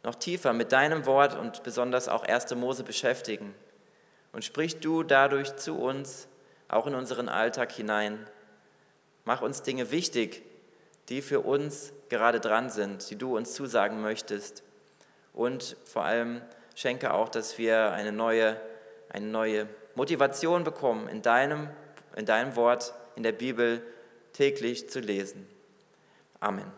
noch 0.02 0.14
tiefer 0.14 0.52
mit 0.52 0.72
deinem 0.72 1.06
Wort 1.06 1.37
und 1.37 1.62
besonders 1.62 2.08
auch 2.08 2.24
1. 2.24 2.54
Mose 2.54 2.84
beschäftigen. 2.84 3.54
Und 4.32 4.44
sprich 4.44 4.80
du 4.80 5.02
dadurch 5.02 5.56
zu 5.56 5.78
uns, 5.78 6.28
auch 6.68 6.87
in 6.87 6.94
unseren 6.94 7.28
Alltag 7.28 7.72
hinein. 7.72 8.26
Mach 9.24 9.42
uns 9.42 9.62
Dinge 9.62 9.90
wichtig, 9.90 10.42
die 11.08 11.22
für 11.22 11.40
uns 11.40 11.92
gerade 12.08 12.40
dran 12.40 12.70
sind, 12.70 13.11
die 13.11 13.16
du 13.16 13.37
uns 13.37 13.54
zusagen 13.54 14.00
möchtest. 14.02 14.62
Und 15.32 15.76
vor 15.84 16.04
allem 16.04 16.42
schenke 16.74 17.12
auch, 17.14 17.28
dass 17.28 17.58
wir 17.58 17.92
eine 17.92 18.12
neue, 18.12 18.61
eine 19.08 19.26
neue 19.26 19.68
Motivation 19.94 20.64
bekommen, 20.64 21.08
in 21.08 21.22
deinem, 21.22 21.68
in 22.16 22.26
deinem 22.26 22.54
Wort, 22.56 22.94
in 23.16 23.22
der 23.22 23.32
Bibel 23.32 23.82
täglich 24.32 24.88
zu 24.88 25.00
lesen. 25.00 25.48
Amen. 26.40 26.77